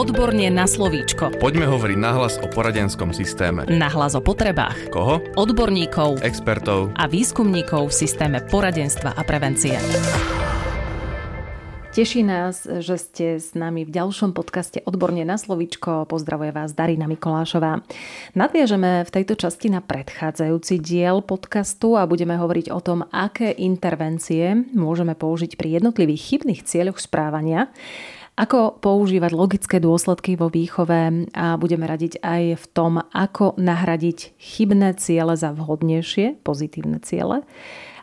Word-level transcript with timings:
Odborne 0.00 0.48
na 0.48 0.64
slovíčko. 0.64 1.36
Poďme 1.36 1.68
hovoriť 1.68 1.98
nahlas 2.00 2.40
o 2.40 2.48
poradenskom 2.48 3.12
systéme. 3.12 3.68
Nahlas 3.68 4.16
o 4.16 4.24
potrebách. 4.24 4.88
Koho? 4.88 5.20
Odborníkov. 5.36 6.24
Expertov. 6.24 6.96
A 6.96 7.04
výskumníkov 7.04 7.92
v 7.92 8.08
systéme 8.08 8.40
poradenstva 8.48 9.12
a 9.12 9.20
prevencie. 9.28 9.76
Teší 11.92 12.24
nás, 12.24 12.64
že 12.64 12.96
ste 12.96 13.26
s 13.36 13.52
nami 13.52 13.84
v 13.84 13.92
ďalšom 13.92 14.32
podcaste 14.32 14.80
Odborne 14.88 15.20
na 15.20 15.36
slovičko. 15.36 16.08
Pozdravuje 16.08 16.48
vás 16.48 16.72
Darina 16.72 17.04
Mikolášová. 17.04 17.84
Nadviažeme 18.32 19.04
v 19.04 19.10
tejto 19.12 19.36
časti 19.36 19.68
na 19.68 19.84
predchádzajúci 19.84 20.80
diel 20.80 21.20
podcastu 21.20 22.00
a 22.00 22.08
budeme 22.08 22.40
hovoriť 22.40 22.72
o 22.72 22.80
tom, 22.80 23.04
aké 23.12 23.52
intervencie 23.52 24.64
môžeme 24.72 25.12
použiť 25.12 25.60
pri 25.60 25.76
jednotlivých 25.76 26.22
chybných 26.24 26.64
cieľoch 26.64 26.96
správania 26.96 27.68
ako 28.40 28.80
používať 28.80 29.36
logické 29.36 29.76
dôsledky 29.76 30.32
vo 30.40 30.48
výchove 30.48 31.28
a 31.36 31.60
budeme 31.60 31.84
radiť 31.84 32.24
aj 32.24 32.42
v 32.56 32.64
tom, 32.72 33.04
ako 33.12 33.60
nahradiť 33.60 34.32
chybné 34.40 34.96
ciele 34.96 35.36
za 35.36 35.52
vhodnejšie, 35.52 36.40
pozitívne 36.40 37.04
ciele 37.04 37.44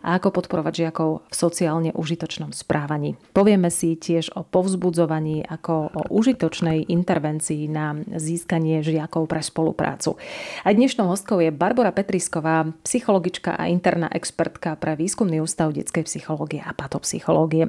a 0.07 0.16
ako 0.16 0.39
podporovať 0.39 0.88
žiakov 0.88 1.27
v 1.27 1.35
sociálne 1.35 1.91
užitočnom 1.91 2.55
správaní. 2.55 3.20
Povieme 3.35 3.67
si 3.67 3.99
tiež 3.99 4.31
o 4.39 4.48
povzbudzovaní 4.48 5.43
ako 5.43 5.91
o 5.91 6.02
užitočnej 6.07 6.88
intervencii 6.88 7.67
na 7.67 7.91
získanie 8.15 8.79
žiakov 8.79 9.27
pre 9.27 9.43
spoluprácu. 9.43 10.15
A 10.63 10.71
dnešnou 10.71 11.12
hostkou 11.12 11.43
je 11.43 11.51
Barbara 11.51 11.91
Petrisková, 11.91 12.71
psychologička 12.88 13.59
a 13.59 13.67
interná 13.67 14.07
expertka 14.15 14.79
pre 14.79 14.95
výskumný 14.95 15.43
ústav 15.43 15.75
detskej 15.75 16.07
psychológie 16.07 16.63
a 16.63 16.71
patopsychológie. 16.71 17.67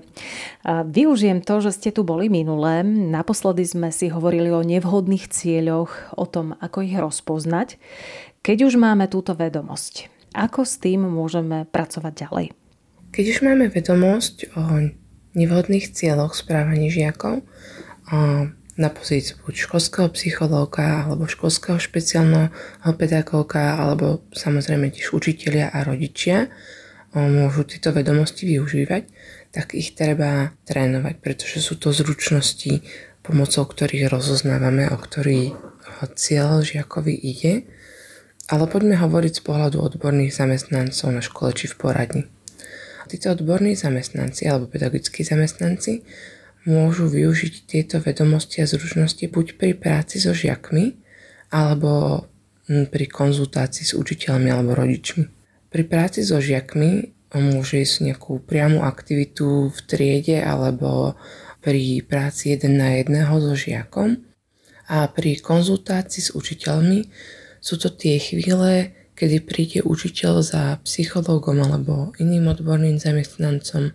Využijem 0.68 1.42
to, 1.42 1.58
že 1.58 1.74
ste 1.74 1.90
tu 1.90 2.06
boli 2.06 2.30
minulé. 2.30 2.86
Naposledy 2.86 3.66
sme 3.66 3.90
si 3.90 4.14
hovorili 4.14 4.54
o 4.54 4.62
nevhodných 4.62 5.26
cieľoch, 5.26 6.14
o 6.14 6.22
tom, 6.22 6.54
ako 6.62 6.86
ich 6.86 6.94
rozpoznať. 6.94 7.82
Keď 8.46 8.70
už 8.70 8.78
máme 8.78 9.10
túto 9.10 9.34
vedomosť, 9.34 10.06
ako 10.34 10.64
s 10.64 10.80
tým 10.80 11.06
môžeme 11.06 11.64
pracovať 11.68 12.12
ďalej? 12.28 12.46
Keď 13.14 13.24
už 13.24 13.38
máme 13.44 13.72
vedomosť 13.72 14.52
o 14.56 14.92
nevhodných 15.32 15.92
cieľoch 15.92 16.36
správania 16.36 16.92
žiakov, 16.92 17.44
na 18.78 18.88
pozíciu 18.94 19.36
buď 19.42 19.54
školského 19.66 20.08
psychológa 20.14 21.04
alebo 21.04 21.26
školského 21.26 21.82
špeciálneho 21.82 22.54
pedagóga 22.94 23.74
alebo 23.74 24.22
samozrejme 24.30 24.94
tiež 24.94 25.18
učitelia 25.18 25.66
a 25.74 25.82
rodičia 25.82 26.46
môžu 27.10 27.66
tieto 27.66 27.90
vedomosti 27.90 28.46
využívať, 28.46 29.02
tak 29.50 29.74
ich 29.74 29.98
treba 29.98 30.54
trénovať, 30.68 31.18
pretože 31.18 31.58
sú 31.58 31.74
to 31.74 31.90
zručnosti, 31.90 32.84
pomocou 33.26 33.64
ktorých 33.66 34.12
rozoznávame, 34.12 34.86
o 34.92 34.96
ktorý 34.96 35.56
cieľ 36.14 36.62
žiakovi 36.62 37.16
ide 37.16 37.66
ale 38.48 38.64
poďme 38.64 38.96
hovoriť 38.96 39.32
z 39.38 39.42
pohľadu 39.44 39.76
odborných 39.76 40.32
zamestnancov 40.32 41.08
na 41.12 41.20
škole 41.20 41.52
či 41.52 41.68
v 41.68 41.76
poradni. 41.76 42.22
Títo 43.08 43.32
odborní 43.32 43.76
zamestnanci 43.76 44.48
alebo 44.48 44.68
pedagogickí 44.68 45.24
zamestnanci 45.24 46.04
môžu 46.68 47.08
využiť 47.08 47.54
tieto 47.64 47.96
vedomosti 48.00 48.60
a 48.60 48.68
zručnosti 48.68 49.24
buď 49.28 49.56
pri 49.56 49.72
práci 49.72 50.20
so 50.20 50.36
žiakmi, 50.36 50.96
alebo 51.48 52.24
hm, 52.68 52.92
pri 52.92 53.08
konzultácii 53.08 53.84
s 53.88 53.92
učiteľmi 53.96 54.52
alebo 54.52 54.76
rodičmi. 54.76 55.24
Pri 55.68 55.84
práci 55.88 56.24
so 56.24 56.40
žiakmi 56.40 57.16
môže 57.36 57.80
ísť 57.80 58.08
nejakú 58.08 58.40
priamu 58.40 58.84
aktivitu 58.84 59.68
v 59.68 59.78
triede 59.84 60.40
alebo 60.40 61.16
pri 61.60 62.00
práci 62.04 62.56
jeden 62.56 62.80
na 62.80 62.96
jedného 62.96 63.36
so 63.40 63.52
žiakom 63.52 64.24
a 64.88 65.04
pri 65.12 65.36
konzultácii 65.36 66.22
s 66.24 66.30
učiteľmi 66.32 67.04
sú 67.58 67.80
to 67.80 67.90
tie 67.90 68.18
chvíle, 68.18 68.94
kedy 69.18 69.36
príde 69.42 69.78
učiteľ 69.82 70.46
za 70.46 70.62
psychológom 70.86 71.58
alebo 71.58 72.14
iným 72.22 72.54
odborným 72.54 73.02
zamestnancom, 73.02 73.90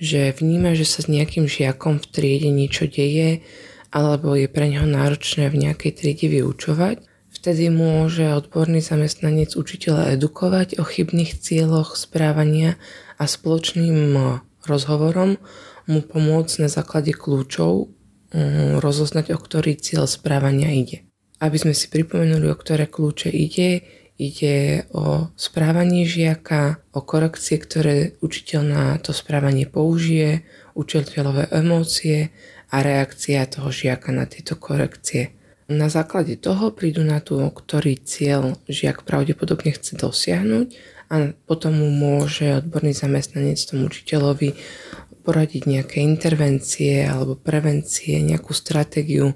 že 0.00 0.32
vníma, 0.32 0.72
že 0.72 0.88
sa 0.88 1.04
s 1.04 1.12
nejakým 1.12 1.44
žiakom 1.44 2.00
v 2.00 2.06
triede 2.08 2.48
niečo 2.48 2.88
deje 2.88 3.44
alebo 3.92 4.32
je 4.32 4.48
pre 4.48 4.70
neho 4.70 4.88
náročné 4.88 5.52
v 5.52 5.68
nejakej 5.68 5.92
triede 5.92 6.26
vyučovať. 6.40 7.04
Vtedy 7.30 7.68
môže 7.68 8.26
odborný 8.32 8.80
zamestnanec 8.80 9.54
učiteľa 9.54 10.16
edukovať 10.16 10.80
o 10.80 10.84
chybných 10.84 11.36
cieľoch 11.36 11.94
správania 11.94 12.80
a 13.20 13.28
spoločným 13.28 14.16
rozhovorom 14.64 15.36
mu 15.90 16.00
pomôcť 16.00 16.54
na 16.64 16.68
základe 16.70 17.12
kľúčov 17.12 17.90
mm, 18.32 18.78
rozoznať, 18.78 19.34
o 19.34 19.38
ktorý 19.38 19.76
cieľ 19.76 20.06
správania 20.06 20.70
ide. 20.74 21.09
Aby 21.40 21.56
sme 21.56 21.72
si 21.72 21.88
pripomenuli, 21.88 22.52
o 22.52 22.56
ktoré 22.56 22.84
kľúče 22.84 23.32
ide, 23.32 23.82
ide 24.20 24.84
o 24.92 25.32
správanie 25.32 26.04
žiaka, 26.04 26.84
o 26.92 27.00
korekcie, 27.00 27.56
ktoré 27.56 28.20
učiteľ 28.20 28.60
na 28.60 28.84
to 29.00 29.16
správanie 29.16 29.64
použije, 29.64 30.44
učiteľové 30.76 31.48
emócie 31.48 32.28
a 32.68 32.84
reakcia 32.84 33.48
toho 33.48 33.72
žiaka 33.72 34.12
na 34.12 34.28
tieto 34.28 34.60
korekcie. 34.60 35.32
Na 35.70 35.88
základe 35.88 36.36
toho 36.36 36.74
prídu 36.74 37.00
na 37.06 37.24
to, 37.24 37.48
ktorý 37.48 37.96
cieľ 37.96 38.58
žiak 38.68 39.08
pravdepodobne 39.08 39.72
chce 39.72 39.96
dosiahnuť 39.96 40.68
a 41.08 41.32
potom 41.48 41.78
mu 41.78 41.88
môže 41.88 42.60
odborný 42.60 42.92
zamestnanec 42.92 43.56
tomu 43.56 43.88
učiteľovi 43.88 44.54
poradiť 45.22 45.62
nejaké 45.70 46.02
intervencie 46.02 47.06
alebo 47.06 47.38
prevencie, 47.38 48.18
nejakú 48.18 48.50
stratégiu, 48.50 49.32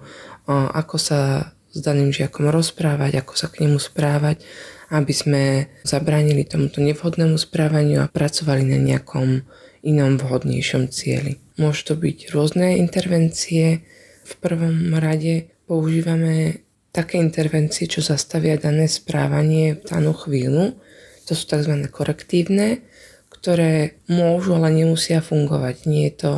ako 0.51 0.97
sa 0.99 1.55
s 1.75 1.79
daným 1.83 2.15
žiakom 2.15 2.47
rozprávať, 2.55 3.19
ako 3.19 3.35
sa 3.35 3.51
k 3.51 3.67
nemu 3.67 3.83
správať, 3.83 4.47
aby 4.95 5.11
sme 5.11 5.43
zabránili 5.83 6.47
tomuto 6.47 6.79
nevhodnému 6.79 7.35
správaniu 7.35 8.07
a 8.07 8.11
pracovali 8.11 8.63
na 8.63 8.79
nejakom 8.79 9.43
inom 9.83 10.17
vhodnejšom 10.17 10.89
cieli. 10.89 11.43
Môžu 11.59 11.93
to 11.93 11.95
byť 11.99 12.31
rôzne 12.31 12.79
intervencie. 12.79 13.83
V 14.25 14.33
prvom 14.39 14.95
rade 14.97 15.51
používame 15.67 16.65
také 16.95 17.19
intervencie, 17.19 17.91
čo 17.91 18.01
zastavia 18.01 18.55
dané 18.55 18.87
správanie 18.87 19.75
v 19.75 19.83
danú 19.83 20.15
chvíľu. 20.15 20.79
To 21.27 21.33
sú 21.35 21.45
tzv. 21.51 21.91
korektívne, 21.91 22.87
ktoré 23.35 23.99
môžu, 24.07 24.55
ale 24.55 24.71
nemusia 24.71 25.19
fungovať. 25.19 25.91
Nie 25.91 26.09
je 26.09 26.15
to 26.17 26.33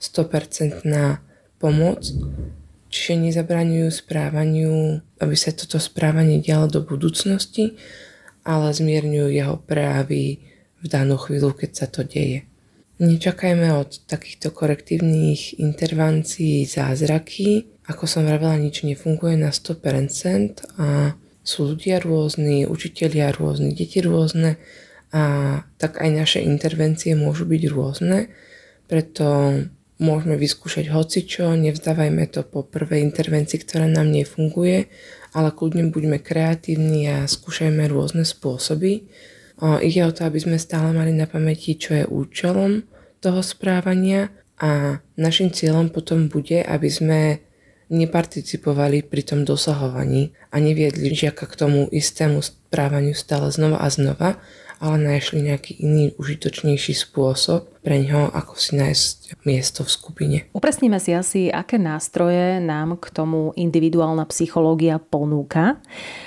100% 0.00 0.88
pomoc, 1.60 2.00
čiže 2.90 3.14
nezabraňujú 3.30 3.88
správaniu, 3.88 5.00
aby 5.22 5.34
sa 5.38 5.54
toto 5.54 5.78
správanie 5.78 6.42
dialo 6.42 6.66
do 6.66 6.82
budúcnosti, 6.82 7.78
ale 8.44 8.74
zmierňujú 8.74 9.28
jeho 9.30 9.56
prejavy 9.62 10.42
v 10.82 10.86
danú 10.90 11.16
chvíľu, 11.16 11.54
keď 11.54 11.70
sa 11.70 11.86
to 11.86 12.02
deje. 12.02 12.44
Nečakajme 13.00 13.80
od 13.80 14.04
takýchto 14.04 14.52
korektívnych 14.52 15.56
intervencií 15.56 16.68
zázraky. 16.68 17.64
Ako 17.88 18.04
som 18.04 18.28
vravela, 18.28 18.60
nič 18.60 18.84
nefunguje 18.84 19.40
na 19.40 19.48
100% 19.56 20.76
a 20.76 21.16
sú 21.40 21.72
ľudia 21.72 22.04
rôzni, 22.04 22.68
učitelia 22.68 23.32
rôzni, 23.32 23.72
deti 23.72 24.04
rôzne 24.04 24.60
a 25.10 25.22
tak 25.80 25.98
aj 25.98 26.10
naše 26.12 26.40
intervencie 26.44 27.16
môžu 27.16 27.48
byť 27.48 27.62
rôzne. 27.72 28.30
Preto 28.86 29.56
môžeme 30.00 30.40
vyskúšať 30.40 30.88
hocičo, 30.90 31.54
nevzdávajme 31.60 32.24
to 32.32 32.40
po 32.42 32.64
prvej 32.64 33.04
intervencii, 33.04 33.60
ktorá 33.60 33.84
nám 33.86 34.08
nefunguje, 34.08 34.88
ale 35.36 35.48
kľudne 35.52 35.92
buďme 35.92 36.18
kreatívni 36.18 37.06
a 37.06 37.28
skúšajme 37.28 37.84
rôzne 37.86 38.24
spôsoby. 38.24 39.06
O, 39.60 39.76
ide 39.78 40.02
o 40.08 40.10
to, 40.10 40.24
aby 40.24 40.40
sme 40.40 40.56
stále 40.56 40.90
mali 40.96 41.12
na 41.12 41.28
pamäti, 41.28 41.76
čo 41.76 41.92
je 41.94 42.08
účelom 42.08 42.82
toho 43.20 43.44
správania 43.44 44.32
a 44.56 45.04
našim 45.20 45.52
cieľom 45.52 45.92
potom 45.92 46.32
bude, 46.32 46.64
aby 46.64 46.88
sme 46.88 47.20
neparticipovali 47.90 49.04
pri 49.04 49.22
tom 49.26 49.44
dosahovaní 49.44 50.32
a 50.54 50.62
neviedli 50.62 51.10
žiaka 51.12 51.44
k 51.44 51.58
tomu 51.58 51.80
istému 51.90 52.40
správaniu 52.40 53.12
stále 53.12 53.50
znova 53.52 53.82
a 53.82 53.88
znova, 53.90 54.40
ale 54.80 54.96
našli 54.96 55.44
nejaký 55.44 55.84
iný 55.84 56.16
užitočnejší 56.16 56.96
spôsob 56.96 57.68
pre 57.84 58.00
ňoho, 58.00 58.32
ako 58.32 58.56
si 58.56 58.80
nájsť 58.80 59.44
miesto 59.44 59.84
v 59.84 59.90
skupine. 59.92 60.36
Upresníme 60.56 60.96
si 60.96 61.12
asi, 61.12 61.52
aké 61.52 61.76
nástroje 61.76 62.64
nám 62.64 62.96
k 62.96 63.12
tomu 63.12 63.52
individuálna 63.60 64.24
psychológia 64.32 64.96
ponúka. 64.96 65.76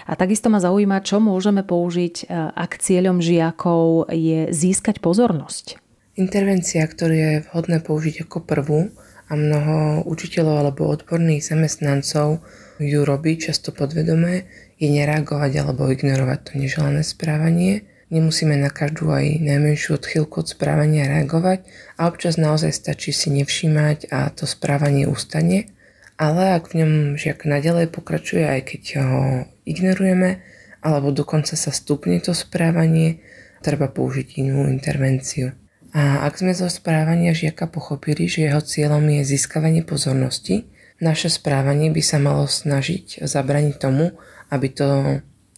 A 0.05 0.13
takisto 0.13 0.53
ma 0.53 0.61
zaujíma, 0.61 1.01
čo 1.01 1.17
môžeme 1.17 1.65
použiť, 1.65 2.15
e, 2.23 2.25
ak 2.53 2.77
cieľom 2.77 3.25
žiakov 3.25 4.13
je 4.13 4.53
získať 4.53 5.01
pozornosť. 5.01 5.81
Intervencia, 6.13 6.85
ktorú 6.85 7.13
je 7.13 7.31
vhodné 7.49 7.81
použiť 7.81 8.29
ako 8.29 8.45
prvú 8.45 8.93
a 9.29 9.33
mnoho 9.33 10.05
učiteľov 10.05 10.55
alebo 10.61 10.93
odborných 10.93 11.41
zamestnancov 11.41 12.37
ju 12.77 13.01
robí 13.01 13.41
často 13.41 13.73
podvedome, 13.73 14.45
je 14.77 14.87
nereagovať 14.93 15.51
alebo 15.57 15.89
ignorovať 15.89 16.39
to 16.45 16.51
neželané 16.61 17.01
správanie 17.01 17.92
Nemusíme 18.11 18.59
na 18.59 18.73
každú 18.73 19.13
aj 19.13 19.39
najmenšiu 19.39 19.95
odchýlku 20.01 20.43
od 20.43 20.47
správania 20.49 21.07
reagovať 21.07 21.63
a 21.95 22.09
občas 22.09 22.35
naozaj 22.35 22.75
stačí 22.75 23.15
si 23.15 23.31
nevšímať 23.31 24.11
a 24.11 24.27
to 24.33 24.43
správanie 24.43 25.07
ustane 25.07 25.71
ale 26.17 26.55
ak 26.55 26.71
v 26.71 26.83
ňom 26.83 26.91
žiak 27.17 27.43
nadalej 27.43 27.89
pokračuje, 27.89 28.45
aj 28.45 28.61
keď 28.69 28.83
ho 29.01 29.21
ignorujeme, 29.65 30.39
alebo 30.83 31.09
dokonca 31.09 31.55
sa 31.57 31.71
stupne 31.73 32.19
to 32.21 32.35
správanie, 32.35 33.23
treba 33.63 33.89
použiť 33.89 34.43
inú 34.43 34.67
intervenciu. 34.69 35.55
A 35.93 36.25
ak 36.25 36.41
sme 36.41 36.57
zo 36.57 36.67
správania 36.67 37.37
žiaka 37.37 37.69
pochopili, 37.69 38.25
že 38.25 38.49
jeho 38.49 38.61
cieľom 38.61 39.05
je 39.21 39.37
získavanie 39.37 39.85
pozornosti, 39.85 40.69
naše 41.03 41.29
správanie 41.29 41.91
by 41.91 42.01
sa 42.01 42.17
malo 42.17 42.49
snažiť 42.49 43.25
zabraniť 43.25 43.75
tomu, 43.77 44.13
aby 44.49 44.67
to 44.73 44.89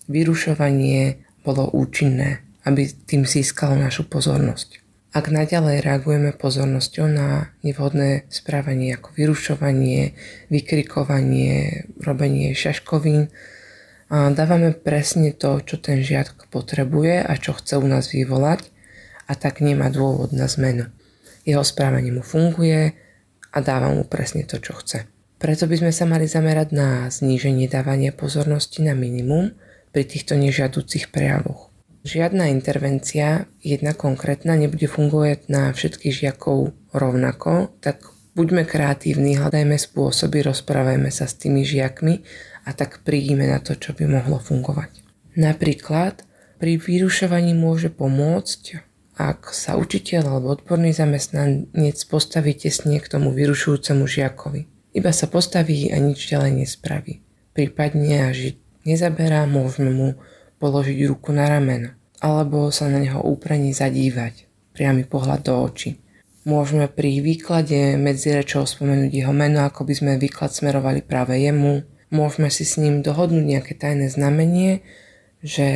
vyrušovanie 0.09 1.24
bolo 1.45 1.69
účinné, 1.69 2.41
aby 2.65 2.89
tým 2.89 3.29
získalo 3.29 3.77
našu 3.77 4.09
pozornosť. 4.09 4.81
Ak 5.15 5.31
naďalej 5.31 5.79
reagujeme 5.79 6.35
pozornosťou 6.35 7.07
na 7.07 7.55
nevhodné 7.63 8.27
správanie 8.27 8.99
ako 8.99 9.15
vyrušovanie, 9.15 10.11
vykrikovanie, 10.51 11.87
robenie 12.03 12.51
šaškovín, 12.51 13.31
dávame 14.11 14.75
presne 14.75 15.31
to, 15.31 15.63
čo 15.63 15.79
ten 15.79 16.03
žiak 16.03 16.51
potrebuje 16.51 17.23
a 17.23 17.31
čo 17.39 17.55
chce 17.55 17.79
u 17.79 17.87
nás 17.87 18.11
vyvolať 18.11 18.67
a 19.31 19.39
tak 19.39 19.63
nemá 19.63 19.87
dôvod 19.87 20.35
na 20.35 20.51
zmenu. 20.51 20.91
Jeho 21.47 21.63
správanie 21.63 22.11
mu 22.11 22.19
funguje 22.19 22.97
a 23.55 23.57
dáva 23.63 23.87
mu 23.95 24.03
presne 24.03 24.43
to, 24.43 24.59
čo 24.59 24.75
chce. 24.75 25.07
Preto 25.39 25.63
by 25.63 25.79
sme 25.79 25.91
sa 25.95 26.03
mali 26.03 26.27
zamerať 26.27 26.75
na 26.75 27.07
zníženie 27.07 27.71
dávania 27.71 28.11
pozornosti 28.11 28.83
na 28.83 28.91
minimum 28.91 29.55
pri 29.95 30.03
týchto 30.03 30.35
nežiaducich 30.35 31.15
prejavoch. 31.15 31.71
Žiadna 32.03 32.51
intervencia, 32.51 33.47
jedna 33.63 33.95
konkrétna, 33.95 34.59
nebude 34.59 34.91
fungovať 34.91 35.47
na 35.47 35.71
všetkých 35.71 36.11
žiakov 36.11 36.75
rovnako, 36.91 37.71
tak 37.79 38.03
buďme 38.35 38.67
kreatívni, 38.67 39.39
hľadajme 39.39 39.79
spôsoby, 39.79 40.43
rozprávajme 40.43 41.07
sa 41.15 41.31
s 41.31 41.39
tými 41.39 41.63
žiakmi 41.63 42.27
a 42.67 42.75
tak 42.75 43.07
prídime 43.07 43.47
na 43.47 43.63
to, 43.63 43.79
čo 43.79 43.95
by 43.95 44.03
mohlo 44.03 44.35
fungovať. 44.43 44.99
Napríklad 45.39 46.27
pri 46.59 46.75
vyrušovaní 46.75 47.55
môže 47.55 47.87
pomôcť, 47.87 48.83
ak 49.15 49.55
sa 49.55 49.79
učiteľ 49.79 50.27
alebo 50.27 50.59
odborný 50.59 50.91
zamestnanec 50.91 51.95
postaví 52.11 52.51
tesne 52.51 52.99
k 52.99 53.07
tomu 53.07 53.31
vyrušujúcemu 53.31 54.03
žiakovi. 54.03 54.67
Iba 54.91 55.15
sa 55.15 55.31
postaví 55.31 55.87
a 55.87 56.03
nič 56.03 56.27
ďalej 56.27 56.67
nespraví. 56.67 57.23
Prípadne 57.55 58.27
až 58.27 58.59
nezaberá, 58.85 59.49
môžeme 59.49 59.91
mu 59.91 60.07
položiť 60.61 60.97
ruku 61.09 61.33
na 61.35 61.49
rameno 61.51 61.91
alebo 62.25 62.71
sa 62.71 62.87
na 62.87 62.97
neho 62.97 63.19
úprene 63.21 63.69
zadívať, 63.75 64.47
priamy 64.73 65.03
pohľad 65.03 65.45
do 65.45 65.53
očí. 65.61 66.01
Môžeme 66.45 66.85
pri 66.85 67.25
výklade 67.25 67.97
medzi 67.97 68.29
rečou 68.29 68.69
spomenúť 68.69 69.09
jeho 69.09 69.33
meno, 69.33 69.65
ako 69.65 69.81
by 69.85 69.93
sme 69.97 70.21
výklad 70.21 70.53
smerovali 70.53 71.01
práve 71.01 71.41
jemu. 71.41 71.81
Môžeme 72.13 72.53
si 72.53 72.65
s 72.65 72.77
ním 72.77 73.01
dohodnúť 73.01 73.45
nejaké 73.45 73.73
tajné 73.73 74.13
znamenie, 74.13 74.85
že 75.41 75.67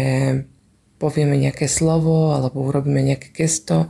povieme 1.01 1.41
nejaké 1.41 1.65
slovo 1.65 2.37
alebo 2.37 2.61
urobíme 2.61 3.01
nejaké 3.01 3.33
gesto 3.33 3.89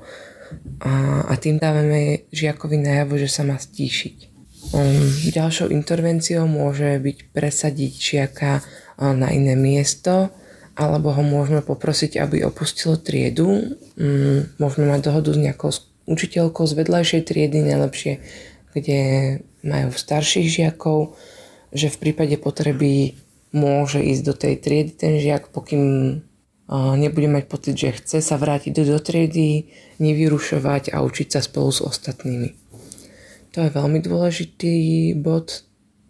a, 0.80 1.24
a 1.28 1.34
tým 1.36 1.60
dávame 1.60 2.32
žiakovi 2.32 2.80
najavo, 2.80 3.20
že 3.20 3.28
sa 3.28 3.44
má 3.44 3.60
stíšiť. 3.60 4.32
Um, 4.72 5.04
ďalšou 5.36 5.72
intervenciou 5.72 6.48
môže 6.48 6.96
byť 7.00 7.18
presadiť 7.36 7.94
žiaka 7.96 8.64
na 9.00 9.32
iné 9.32 9.56
miesto 9.56 10.30
alebo 10.80 11.12
ho 11.12 11.20
môžeme 11.20 11.60
poprosiť, 11.60 12.16
aby 12.24 12.48
opustilo 12.48 12.96
triedu. 12.96 13.76
Mm, 14.00 14.56
môžeme 14.64 14.88
mať 14.88 15.12
dohodu 15.12 15.36
s 15.36 15.40
nejakou 15.40 15.70
učiteľkou 16.08 16.64
z 16.64 16.74
vedľajšej 16.80 17.22
triedy, 17.28 17.60
najlepšie, 17.68 18.24
kde 18.72 19.00
majú 19.60 19.92
starších 19.92 20.48
žiakov, 20.48 21.20
že 21.76 21.92
v 21.92 22.00
prípade 22.00 22.40
potreby 22.40 23.20
môže 23.52 24.00
ísť 24.00 24.24
do 24.24 24.34
tej 24.34 24.56
triedy 24.56 24.92
ten 24.96 25.14
žiak, 25.20 25.52
pokým 25.52 26.24
nebude 26.70 27.28
mať 27.28 27.44
pocit, 27.50 27.76
že 27.76 27.98
chce 27.98 28.18
sa 28.22 28.38
vrátiť 28.38 28.74
do 28.86 29.02
triedy, 29.02 29.74
nevyrušovať 29.98 30.94
a 30.94 31.02
učiť 31.02 31.28
sa 31.34 31.42
spolu 31.42 31.74
s 31.74 31.82
ostatnými. 31.82 32.54
To 33.58 33.66
je 33.66 33.74
veľmi 33.74 34.00
dôležitý 34.06 34.76
bod 35.18 35.66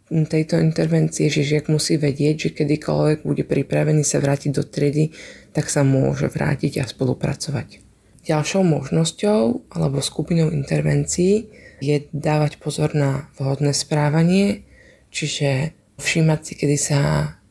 tejto 0.10 0.58
intervencie, 0.58 1.30
že 1.30 1.46
žiak 1.46 1.70
musí 1.70 2.02
vedieť, 2.02 2.36
že 2.50 2.56
kedykoľvek 2.58 3.22
bude 3.22 3.46
pripravený 3.46 4.02
sa 4.02 4.18
vrátiť 4.18 4.52
do 4.58 4.66
triedy, 4.66 5.14
tak 5.54 5.70
sa 5.70 5.86
môže 5.86 6.30
vrátiť 6.30 6.82
a 6.82 6.90
spolupracovať. 6.90 7.86
Ďalšou 8.26 8.62
možnosťou 8.66 9.72
alebo 9.74 10.02
skupinou 10.02 10.50
intervencií 10.50 11.50
je 11.80 12.06
dávať 12.12 12.60
pozor 12.60 12.92
na 12.98 13.30
vhodné 13.40 13.72
správanie, 13.72 14.66
čiže 15.14 15.74
všímať 16.02 16.40
si, 16.44 16.54
kedy 16.58 16.78
sa 16.78 17.00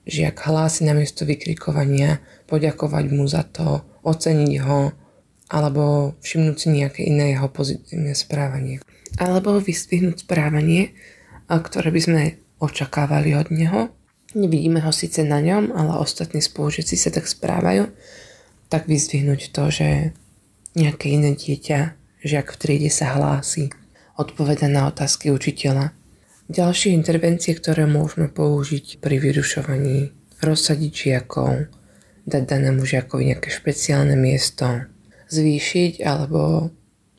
žiak 0.08 0.40
hlási 0.44 0.84
na 0.84 0.96
miesto 0.96 1.24
vykrikovania, 1.24 2.20
poďakovať 2.48 3.04
mu 3.12 3.24
za 3.28 3.44
to, 3.44 3.84
oceniť 4.04 4.54
ho, 4.64 4.92
alebo 5.48 6.16
všimnúť 6.20 6.56
si 6.56 6.68
nejaké 6.72 7.00
iné 7.08 7.36
jeho 7.36 7.48
pozitívne 7.48 8.12
správanie. 8.12 8.80
Alebo 9.16 9.60
vystvihnúť 9.60 10.24
správanie, 10.28 10.92
ktoré 11.48 11.88
by 11.88 12.00
sme 12.00 12.22
očakávali 12.58 13.34
od 13.38 13.48
neho. 13.50 13.90
Nevidíme 14.36 14.84
ho 14.84 14.92
síce 14.92 15.24
na 15.24 15.40
ňom, 15.40 15.72
ale 15.72 15.98
ostatní 15.98 16.44
spolužiaci 16.44 16.94
sa 17.00 17.08
tak 17.08 17.24
správajú, 17.24 17.88
tak 18.68 18.84
vyzdvihnúť 18.84 19.50
to, 19.50 19.64
že 19.72 19.88
nejaké 20.76 21.16
iné 21.16 21.32
dieťa, 21.32 21.96
žiak 22.22 22.52
v 22.52 22.60
triede 22.60 22.90
sa 22.92 23.16
hlási, 23.16 23.72
odpoveda 24.20 24.68
na 24.68 24.90
otázky 24.90 25.32
učiteľa. 25.32 25.96
Ďalšie 26.48 26.92
intervencie, 26.92 27.56
ktoré 27.56 27.88
môžeme 27.88 28.28
použiť 28.28 29.00
pri 29.00 29.16
vyrušovaní, 29.20 30.12
rozsadiť 30.40 30.92
žiakov, 30.92 31.68
dať 32.28 32.42
danému 32.44 32.84
žiakovi 32.84 33.32
nejaké 33.32 33.48
špeciálne 33.48 34.16
miesto, 34.16 34.84
zvýšiť 35.28 36.04
alebo 36.04 36.72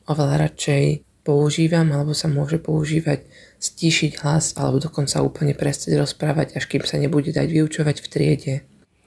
oveľa 0.06 0.50
radšej 0.50 0.84
používam 1.22 1.90
alebo 1.94 2.10
sa 2.10 2.26
môže 2.26 2.58
používať 2.58 3.29
stíšiť 3.60 4.24
hlas 4.24 4.56
alebo 4.56 4.80
dokonca 4.80 5.20
úplne 5.20 5.52
prestať 5.52 6.00
rozprávať, 6.00 6.56
až 6.56 6.64
kým 6.64 6.82
sa 6.88 6.96
nebude 6.96 7.28
dať 7.30 7.44
vyučovať 7.44 7.96
v 8.00 8.06
triede. 8.08 8.54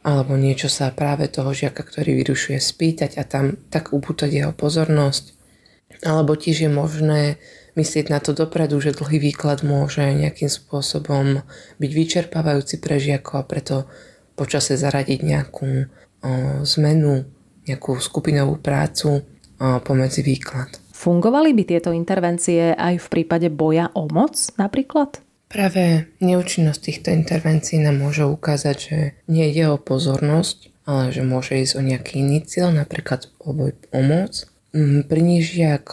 Alebo 0.05 0.37
niečo 0.37 0.69
sa 0.69 0.93
práve 0.93 1.25
toho 1.31 1.55
žiaka, 1.55 1.81
ktorý 1.81 2.21
vyrušuje, 2.21 2.59
spýtať 2.61 3.17
a 3.17 3.23
tam 3.25 3.57
tak 3.73 3.95
upútať 3.95 4.29
jeho 4.29 4.53
pozornosť. 4.53 5.33
Alebo 6.05 6.37
tiež 6.37 6.67
je 6.67 6.71
možné 6.71 7.41
myslieť 7.73 8.13
na 8.13 8.19
to 8.21 8.37
dopredu, 8.37 8.77
že 8.77 8.93
dlhý 8.93 9.31
výklad 9.31 9.65
môže 9.65 10.03
nejakým 10.03 10.51
spôsobom 10.51 11.41
byť 11.81 11.91
vyčerpávajúci 11.91 12.77
pre 12.77 13.01
žiakov 13.01 13.41
a 13.41 13.47
preto 13.47 13.75
počase 14.37 14.77
zaradiť 14.77 15.19
nejakú 15.23 15.69
o, 15.71 15.85
zmenu, 16.67 17.25
nejakú 17.65 17.97
skupinovú 17.97 18.59
prácu 18.61 19.09
o, 19.17 19.21
pomedzi 19.81 20.21
výklad. 20.21 20.82
Fungovali 21.03 21.51
by 21.51 21.63
tieto 21.67 21.91
intervencie 21.91 22.71
aj 22.71 22.95
v 22.95 23.07
prípade 23.11 23.51
boja 23.51 23.91
o 23.91 24.07
moc 24.07 24.39
napríklad? 24.55 25.19
Práve 25.51 26.07
neúčinnosť 26.23 26.79
týchto 26.79 27.09
intervencií 27.11 27.83
nám 27.83 27.99
môže 27.99 28.23
ukázať, 28.23 28.77
že 28.79 28.97
nie 29.27 29.51
ide 29.51 29.67
o 29.67 29.75
pozornosť, 29.75 30.71
ale 30.87 31.11
že 31.11 31.27
môže 31.27 31.59
ísť 31.59 31.75
o 31.75 31.81
nejaký 31.83 32.23
iný 32.23 32.47
cieľ, 32.47 32.71
napríklad 32.71 33.27
o 33.43 33.51
boj 33.51 33.75
o 33.91 33.99
moc. 33.99 34.47
Mm, 34.71 35.03
pri 35.03 35.21
ak 35.75 35.87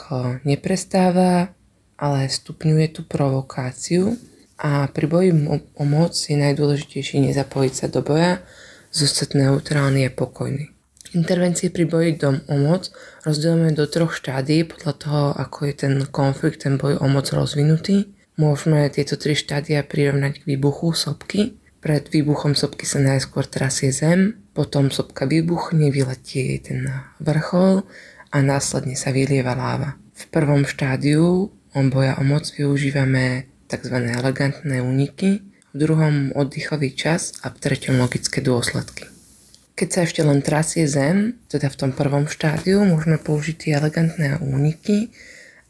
neprestáva, 0.46 1.58
ale 1.98 2.30
stupňuje 2.30 2.86
tú 2.94 3.02
provokáciu 3.02 4.14
a 4.62 4.86
pri 4.94 5.10
boji 5.10 5.30
o 5.74 5.84
moc 5.90 6.14
je 6.14 6.38
najdôležitejšie 6.38 7.18
nezapojiť 7.18 7.72
sa 7.74 7.90
do 7.90 8.06
boja, 8.06 8.46
zostať 8.94 9.34
neutrálny 9.34 10.06
a 10.06 10.14
pokojný. 10.14 10.70
Intervencie 11.10 11.74
pri 11.74 11.90
boji 11.90 12.14
dom 12.22 12.38
o 12.46 12.54
moc 12.54 12.86
rozdielujeme 13.26 13.74
do 13.74 13.82
troch 13.90 14.14
štádí 14.14 14.62
podľa 14.70 14.92
toho, 14.94 15.22
ako 15.34 15.58
je 15.66 15.74
ten 15.74 15.94
konflikt, 16.06 16.62
ten 16.62 16.78
boj 16.78 17.02
o 17.02 17.06
moc 17.10 17.26
rozvinutý. 17.34 18.14
Môžeme 18.38 18.86
tieto 18.94 19.18
tri 19.18 19.34
štádia 19.34 19.82
prirovnať 19.82 20.40
k 20.40 20.46
výbuchu 20.54 20.94
sopky. 20.94 21.58
Pred 21.82 22.14
výbuchom 22.14 22.54
sopky 22.54 22.86
sa 22.86 23.02
najskôr 23.02 23.42
trasie 23.42 23.90
zem, 23.90 24.38
potom 24.54 24.94
sopka 24.94 25.26
vybuchne, 25.26 25.90
vyletí 25.90 26.46
jej 26.46 26.58
ten 26.62 26.86
vrchol 27.18 27.82
a 28.30 28.36
následne 28.38 28.94
sa 28.94 29.10
vylieva 29.10 29.58
láva. 29.58 29.98
V 30.14 30.28
prvom 30.30 30.62
štádiu 30.62 31.50
boja 31.74 32.20
o 32.20 32.22
moc 32.22 32.46
využívame 32.54 33.50
tzv. 33.66 33.96
elegantné 33.98 34.78
úniky, 34.78 35.42
v 35.70 35.76
druhom 35.76 36.30
oddychový 36.38 36.94
čas 36.94 37.34
a 37.42 37.50
v 37.50 37.56
treťom 37.58 37.98
logické 37.98 38.42
dôsledky. 38.42 39.19
Keď 39.80 39.88
sa 39.88 40.04
ešte 40.04 40.20
len 40.20 40.44
trasie 40.44 40.84
zem, 40.84 41.40
teda 41.48 41.72
v 41.72 41.78
tom 41.80 41.96
prvom 41.96 42.28
štádiu, 42.28 42.84
môžeme 42.84 43.16
použiť 43.16 43.56
tie 43.56 43.72
elegantné 43.80 44.36
úniky 44.36 45.08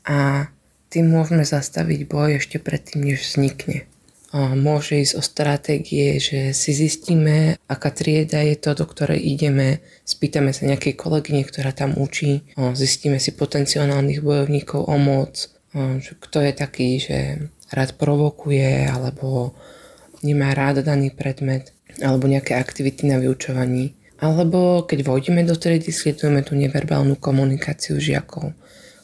a 0.03 0.51
tým 0.91 1.15
môžeme 1.15 1.47
zastaviť 1.47 2.11
boj 2.11 2.43
ešte 2.43 2.59
predtým, 2.59 3.07
než 3.07 3.23
vznikne. 3.23 3.87
Môže 4.35 4.99
ísť 4.99 5.15
o 5.15 5.23
stratégie, 5.23 6.19
že 6.19 6.51
si 6.59 6.75
zistíme, 6.75 7.55
aká 7.71 7.95
trieda 7.95 8.43
je 8.43 8.59
to, 8.59 8.75
do 8.75 8.91
ktorej 8.91 9.23
ideme, 9.23 9.79
spýtame 10.03 10.51
sa 10.51 10.67
nejakej 10.67 10.99
kolegyne, 10.99 11.47
ktorá 11.47 11.71
tam 11.71 11.95
učí, 11.95 12.43
zistíme 12.59 13.23
si 13.23 13.31
potenciálnych 13.31 14.27
bojovníkov 14.27 14.91
o 14.91 14.97
moc, 14.99 15.55
kto 16.19 16.39
je 16.43 16.53
taký, 16.59 16.99
že 16.99 17.47
rád 17.71 17.95
provokuje 17.95 18.91
alebo 18.91 19.55
nemá 20.27 20.51
rád 20.51 20.83
daný 20.83 21.15
predmet 21.15 21.71
alebo 22.03 22.27
nejaké 22.27 22.59
aktivity 22.59 23.07
na 23.07 23.23
vyučovaní. 23.23 23.95
Alebo 24.21 24.85
keď 24.85 25.01
vojdeme 25.01 25.43
do 25.49 25.57
triedy, 25.57 25.89
sledujeme 25.89 26.45
tú 26.45 26.53
neverbálnu 26.53 27.17
komunikáciu 27.17 27.97
žiakov. 27.97 28.53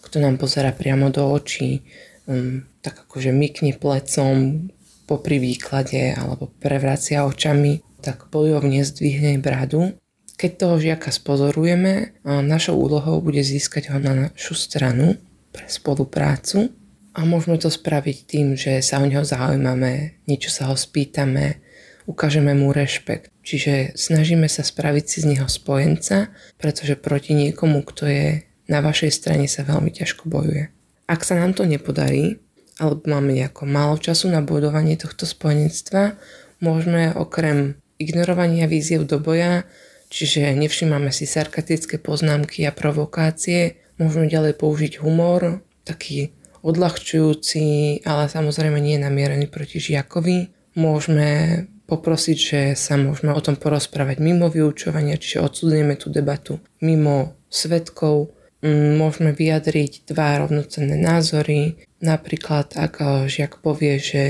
Kto 0.04 0.20
nám 0.20 0.36
pozera 0.36 0.76
priamo 0.76 1.08
do 1.08 1.24
očí, 1.32 1.80
um, 2.28 2.62
tak 2.84 3.08
akože 3.08 3.32
mykne 3.32 3.80
plecom 3.80 4.68
popri 5.08 5.40
výklade 5.40 6.12
alebo 6.12 6.52
prevracia 6.60 7.24
očami, 7.24 7.80
tak 8.04 8.28
bojovne 8.28 8.84
zdvihne 8.84 9.40
bradu. 9.40 9.96
Keď 10.36 10.50
toho 10.60 10.76
žiaka 10.76 11.08
spozorujeme, 11.08 12.12
našou 12.22 12.76
úlohou 12.76 13.24
bude 13.24 13.40
získať 13.40 13.88
ho 13.88 13.96
na 13.96 14.28
našu 14.28 14.52
stranu 14.52 15.16
pre 15.48 15.64
spoluprácu 15.64 16.68
a 17.16 17.24
môžeme 17.24 17.56
to 17.56 17.72
spraviť 17.72 18.18
tým, 18.28 18.52
že 18.52 18.84
sa 18.84 19.00
o 19.00 19.08
neho 19.08 19.24
zaujímame, 19.24 20.20
niečo 20.28 20.52
sa 20.52 20.68
ho 20.68 20.76
spýtame, 20.76 21.64
ukážeme 22.06 22.54
mu 22.54 22.70
rešpekt. 22.70 23.34
Čiže 23.42 23.94
snažíme 23.98 24.46
sa 24.46 24.62
spraviť 24.62 25.04
si 25.06 25.18
z 25.22 25.26
neho 25.36 25.46
spojenca, 25.50 26.30
pretože 26.58 26.98
proti 26.98 27.34
niekomu, 27.34 27.82
kto 27.82 28.06
je 28.06 28.26
na 28.66 28.82
vašej 28.82 29.12
strane 29.14 29.46
sa 29.46 29.62
veľmi 29.62 29.90
ťažko 29.94 30.26
bojuje. 30.26 30.70
Ak 31.06 31.22
sa 31.22 31.38
nám 31.38 31.54
to 31.54 31.62
nepodarí, 31.62 32.42
alebo 32.82 33.06
máme 33.06 33.34
nejako 33.34 33.66
málo 33.66 33.96
času 33.98 34.26
na 34.30 34.42
budovanie 34.42 34.98
tohto 34.98 35.22
spojenectva, 35.22 36.18
môžeme 36.58 37.14
okrem 37.14 37.78
ignorovania 38.02 38.66
víziev 38.66 39.06
do 39.06 39.22
boja, 39.22 39.64
čiže 40.10 40.54
nevšímame 40.58 41.14
si 41.14 41.24
sarkatické 41.30 42.02
poznámky 42.02 42.66
a 42.66 42.74
provokácie, 42.74 43.78
môžeme 44.02 44.26
ďalej 44.26 44.58
použiť 44.58 44.92
humor, 45.00 45.62
taký 45.86 46.34
odľahčujúci, 46.66 48.02
ale 48.02 48.26
samozrejme 48.26 48.82
nie 48.82 48.98
namierený 48.98 49.46
proti 49.46 49.78
žiakovi. 49.78 50.50
Môžeme 50.74 51.64
poprosiť, 51.86 52.38
že 52.38 52.60
sa 52.74 52.98
môžeme 52.98 53.30
o 53.30 53.40
tom 53.40 53.54
porozprávať 53.54 54.18
mimo 54.18 54.50
vyučovania, 54.50 55.16
čiže 55.16 55.42
odsudujeme 55.42 55.94
tú 55.94 56.10
debatu 56.10 56.58
mimo 56.82 57.38
svetkov. 57.48 58.34
Mm, 58.60 58.98
môžeme 58.98 59.30
vyjadriť 59.30 60.10
dva 60.10 60.42
rovnocenné 60.42 60.98
názory. 60.98 61.78
Napríklad, 62.02 62.74
ak 62.74 63.26
žiak 63.30 63.62
povie, 63.62 64.02
že 64.02 64.24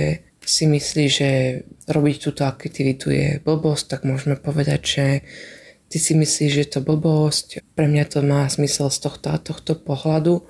si 0.47 0.71
myslí, 0.71 1.05
že 1.11 1.31
robiť 1.91 2.17
túto 2.23 2.47
aktivitu 2.47 3.11
je 3.11 3.29
blbosť, 3.43 3.85
tak 3.91 4.01
môžeme 4.07 4.39
povedať, 4.39 4.81
že 4.87 5.07
ty 5.91 5.99
si 5.99 6.15
myslíš, 6.15 6.51
že 6.55 6.63
je 6.63 6.71
to 6.79 6.81
blbosť, 6.87 7.67
pre 7.75 7.91
mňa 7.91 8.05
to 8.07 8.23
má 8.23 8.47
zmysel 8.47 8.93
z 8.95 8.99
tohto 9.03 9.35
a 9.35 9.43
tohto 9.43 9.75
pohľadu. 9.75 10.47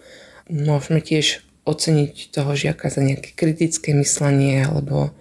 Môžeme 0.53 1.01
tiež 1.01 1.47
oceniť 1.67 2.31
toho 2.31 2.55
žiaka 2.55 2.93
za 2.93 3.03
nejaké 3.03 3.35
kritické 3.35 3.97
myslenie 3.97 4.63
alebo 4.63 5.17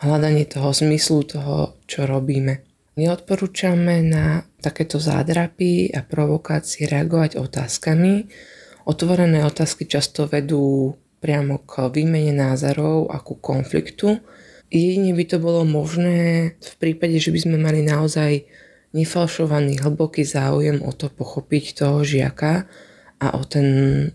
hľadanie 0.00 0.48
toho 0.48 0.72
zmyslu 0.72 1.28
toho, 1.28 1.76
čo 1.84 2.08
robíme. 2.08 2.64
Neodporúčame 2.96 4.04
na 4.04 4.44
takéto 4.60 5.00
zádrapy 5.00 5.92
a 5.94 6.04
provokácie 6.04 6.84
reagovať 6.84 7.40
otázkami. 7.40 8.28
Otvorené 8.84 9.44
otázky 9.46 9.86
často 9.86 10.26
vedú 10.26 10.96
priamo 11.20 11.62
k 11.62 11.92
výmene 11.92 12.32
názorov 12.32 13.12
a 13.12 13.20
ku 13.20 13.36
konfliktu. 13.36 14.20
Jedine 14.72 15.12
by 15.12 15.24
to 15.28 15.36
bolo 15.38 15.62
možné 15.68 16.52
v 16.56 16.72
prípade, 16.80 17.20
že 17.20 17.30
by 17.30 17.38
sme 17.44 17.56
mali 17.60 17.84
naozaj 17.84 18.44
nefalšovaný 18.96 19.78
hlboký 19.84 20.26
záujem 20.26 20.82
o 20.82 20.90
to 20.90 21.12
pochopiť 21.12 21.84
toho 21.84 22.02
žiaka 22.02 22.66
a 23.20 23.36
o 23.36 23.42
ten 23.44 23.66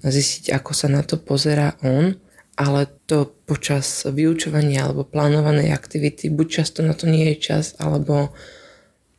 zistiť, 0.01 0.51
ako 0.51 0.72
sa 0.74 0.88
na 0.89 1.06
to 1.06 1.22
pozera 1.22 1.77
on, 1.86 2.18
ale 2.55 2.88
to 3.07 3.35
počas 3.43 4.07
vyučovania 4.07 4.88
alebo 4.88 5.03
plánovanej 5.03 5.75
aktivity 5.75 6.31
buď 6.31 6.47
často 6.47 6.79
na 6.83 6.95
to 6.95 7.07
nie 7.07 7.35
je 7.35 7.51
čas, 7.51 7.75
alebo 7.79 8.31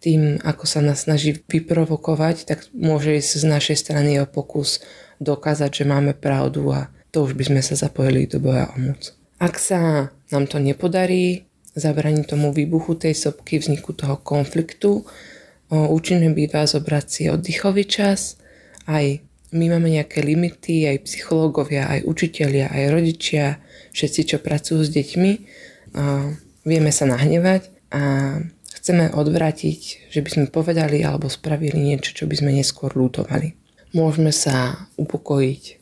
tým, 0.00 0.40
ako 0.40 0.64
sa 0.64 0.81
nás 0.81 1.05
snaží 1.05 1.37
vyprovokovať, 1.45 2.49
tak 2.49 2.59
môže 2.73 3.16
ísť 3.16 3.33
z 3.43 3.45
našej 3.45 3.76
strany 3.76 4.16
o 4.21 4.26
pokus 4.28 4.81
dokázať, 5.21 5.83
že 5.83 5.85
máme 5.88 6.12
pravdu 6.16 6.69
a 6.73 6.88
to 7.12 7.25
už 7.25 7.33
by 7.37 7.49
sme 7.49 7.61
sa 7.64 7.76
zapojili 7.76 8.28
do 8.28 8.40
boja 8.40 8.69
o 8.73 8.76
moc. 8.76 9.12
Ak 9.40 9.61
sa 9.61 10.12
nám 10.33 10.49
to 10.49 10.57
nepodarí, 10.61 11.49
zabraní 11.76 12.25
tomu 12.25 12.57
výbuchu 12.57 12.97
tej 12.97 13.12
sopky, 13.16 13.61
vzniku 13.61 13.93
toho 13.93 14.16
konfliktu, 14.21 15.05
účinné 15.69 16.33
býva 16.33 16.64
zobrať 16.64 17.07
si 17.09 17.23
oddychový 17.28 17.85
čas, 17.85 18.40
aj 18.87 19.21
my 19.57 19.67
máme 19.73 19.89
nejaké 19.89 20.21
limity, 20.21 20.85
aj 20.85 21.09
psychológovia, 21.09 21.89
aj 21.89 22.05
učitelia, 22.05 22.69
aj 22.69 22.93
rodičia, 22.93 23.59
všetci, 23.97 24.21
čo 24.29 24.37
pracujú 24.45 24.85
s 24.85 24.93
deťmi. 24.93 25.33
Vieme 26.69 26.91
sa 26.93 27.09
nahnevať 27.09 27.73
a 27.91 28.37
chceme 28.77 29.09
odvrátiť, 29.17 30.13
že 30.13 30.21
by 30.21 30.29
sme 30.29 30.45
povedali 30.53 31.01
alebo 31.01 31.33
spravili 31.33 31.81
niečo, 31.81 32.13
čo 32.13 32.29
by 32.29 32.37
sme 32.37 32.53
neskôr 32.53 32.93
lútovali. 32.93 33.57
Môžeme 33.97 34.31
sa 34.31 34.87
upokojiť 35.01 35.81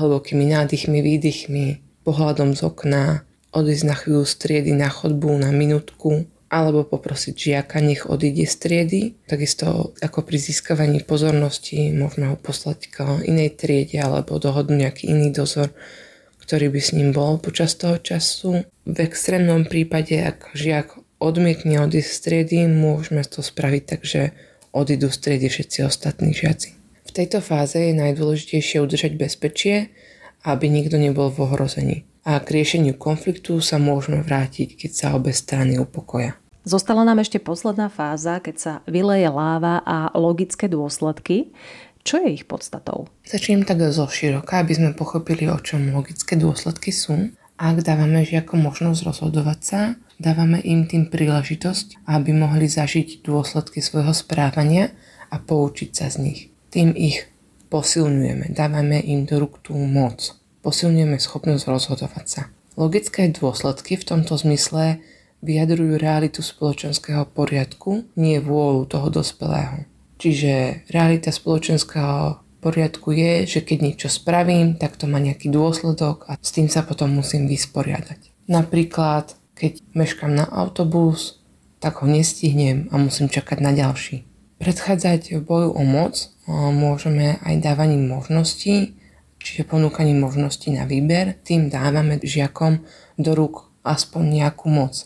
hlbokými 0.00 0.48
nádychmi, 0.48 0.98
výdychmi, 1.04 1.66
pohľadom 2.02 2.56
z 2.56 2.60
okna, 2.64 3.28
odísť 3.54 3.84
na 3.84 3.94
chvíľu 3.94 4.24
striedy 4.26 4.72
na 4.74 4.88
chodbu 4.90 5.38
na 5.38 5.54
minútku, 5.54 6.26
alebo 6.54 6.86
poprosiť 6.86 7.34
žiaka, 7.34 7.82
nech 7.82 8.06
odíde 8.06 8.46
z 8.46 8.54
triedy. 8.62 9.00
Takisto 9.26 9.90
ako 9.98 10.22
pri 10.22 10.38
získavaní 10.38 11.02
pozornosti 11.02 11.90
môžeme 11.90 12.30
ho 12.30 12.38
poslať 12.38 12.78
k 12.94 12.96
inej 13.26 13.58
triede 13.58 13.98
alebo 13.98 14.38
dohodnúť 14.38 14.78
nejaký 14.78 15.04
iný 15.10 15.34
dozor, 15.34 15.74
ktorý 16.38 16.70
by 16.70 16.80
s 16.80 16.94
ním 16.94 17.10
bol 17.10 17.42
počas 17.42 17.74
toho 17.74 17.98
času. 17.98 18.62
V 18.86 18.98
extrémnom 19.02 19.66
prípade, 19.66 20.14
ak 20.14 20.54
žiak 20.54 20.94
odmietne 21.18 21.82
odísť 21.82 22.10
z 22.14 22.18
triedy, 22.22 22.58
môžeme 22.70 23.26
to 23.26 23.42
spraviť 23.42 23.82
tak, 23.82 24.00
že 24.06 24.30
odídu 24.70 25.10
z 25.10 25.18
triedy 25.18 25.50
všetci 25.50 25.78
ostatní 25.82 26.30
žiaci. 26.30 26.78
V 27.02 27.10
tejto 27.10 27.42
fáze 27.42 27.82
je 27.82 27.98
najdôležitejšie 27.98 28.78
udržať 28.78 29.18
bezpečie, 29.18 29.90
aby 30.46 30.70
nikto 30.70 31.00
nebol 31.00 31.32
v 31.34 31.50
ohrození. 31.50 31.98
A 32.24 32.40
k 32.40 32.60
riešeniu 32.60 32.96
konfliktu 32.96 33.58
sa 33.60 33.76
môžeme 33.80 34.24
vrátiť, 34.24 34.80
keď 34.80 34.90
sa 34.92 35.06
obe 35.16 35.32
strany 35.32 35.76
upokoja. 35.76 36.36
Zostala 36.64 37.04
nám 37.04 37.20
ešte 37.20 37.36
posledná 37.36 37.92
fáza, 37.92 38.40
keď 38.40 38.56
sa 38.56 38.72
vyleje 38.88 39.28
láva 39.28 39.84
a 39.84 40.08
logické 40.16 40.64
dôsledky. 40.64 41.52
Čo 42.08 42.24
je 42.24 42.40
ich 42.40 42.48
podstatou? 42.48 43.12
Začnem 43.28 43.68
tak 43.68 43.84
zo 43.92 44.08
široka, 44.08 44.64
aby 44.64 44.72
sme 44.72 44.90
pochopili, 44.96 45.44
o 45.52 45.60
čom 45.60 45.92
logické 45.92 46.40
dôsledky 46.40 46.88
sú. 46.88 47.36
Ak 47.60 47.84
dávame 47.84 48.24
žiakom 48.24 48.64
možnosť 48.64 49.00
rozhodovať 49.04 49.60
sa, 49.60 49.80
dávame 50.16 50.64
im 50.64 50.88
tým 50.88 51.12
príležitosť, 51.12 52.08
aby 52.08 52.32
mohli 52.32 52.64
zažiť 52.64 53.20
dôsledky 53.20 53.84
svojho 53.84 54.16
správania 54.16 54.88
a 55.28 55.36
poučiť 55.36 55.90
sa 55.92 56.08
z 56.08 56.16
nich. 56.24 56.40
Tým 56.72 56.96
ich 56.96 57.28
posilňujeme, 57.68 58.56
dávame 58.56 59.04
im 59.04 59.28
do 59.28 59.36
rúk 59.36 59.60
tú 59.60 59.76
moc, 59.76 60.32
posilňujeme 60.64 61.20
schopnosť 61.20 61.64
rozhodovať 61.68 62.24
sa. 62.24 62.42
Logické 62.80 63.28
dôsledky 63.28 64.00
v 64.00 64.04
tomto 64.16 64.40
zmysle 64.40 65.04
vyjadrujú 65.44 66.00
realitu 66.00 66.40
spoločenského 66.40 67.28
poriadku, 67.28 68.08
nie 68.16 68.40
vôľu 68.40 68.88
toho 68.88 69.12
dospelého. 69.12 69.84
Čiže 70.16 70.86
realita 70.88 71.28
spoločenského 71.28 72.40
poriadku 72.64 73.12
je, 73.12 73.44
že 73.44 73.60
keď 73.60 73.78
niečo 73.84 74.08
spravím, 74.08 74.80
tak 74.80 74.96
to 74.96 75.04
má 75.04 75.20
nejaký 75.20 75.52
dôsledok 75.52 76.24
a 76.32 76.40
s 76.40 76.48
tým 76.48 76.72
sa 76.72 76.80
potom 76.80 77.12
musím 77.12 77.44
vysporiadať. 77.44 78.48
Napríklad, 78.48 79.36
keď 79.52 79.84
meškam 79.92 80.32
na 80.32 80.48
autobus, 80.48 81.44
tak 81.76 82.00
ho 82.00 82.08
nestihnem 82.08 82.88
a 82.88 82.96
musím 82.96 83.28
čakať 83.28 83.60
na 83.60 83.76
ďalší. 83.76 84.24
Predchádzať 84.56 85.36
v 85.36 85.40
boju 85.44 85.70
o 85.76 85.84
moc 85.84 86.32
môžeme 86.48 87.36
aj 87.44 87.60
dávaním 87.60 88.08
možností, 88.08 88.96
čiže 89.44 89.68
ponúkaním 89.68 90.24
možností 90.24 90.72
na 90.72 90.88
výber. 90.88 91.36
Tým 91.44 91.68
dávame 91.68 92.16
žiakom 92.24 92.80
do 93.20 93.36
rúk 93.36 93.68
aspoň 93.84 94.40
nejakú 94.40 94.72
moc 94.72 95.04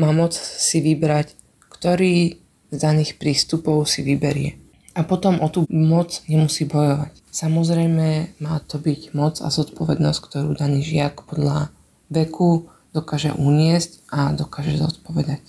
má 0.00 0.16
moc 0.16 0.32
si 0.32 0.80
vybrať, 0.80 1.36
ktorý 1.68 2.40
z 2.72 2.76
daných 2.80 3.20
prístupov 3.20 3.84
si 3.84 4.00
vyberie. 4.00 4.56
A 4.96 5.04
potom 5.04 5.38
o 5.38 5.48
tú 5.52 5.68
moc 5.68 6.24
nemusí 6.26 6.64
bojovať. 6.64 7.12
Samozrejme 7.30 8.40
má 8.42 8.58
to 8.64 8.80
byť 8.80 9.14
moc 9.14 9.38
a 9.44 9.52
zodpovednosť, 9.52 10.18
ktorú 10.18 10.50
daný 10.56 10.82
žiak 10.82 11.28
podľa 11.28 11.70
veku 12.10 12.72
dokáže 12.90 13.30
uniesť 13.36 14.02
a 14.10 14.34
dokáže 14.34 14.74
zodpovedať 14.74 15.44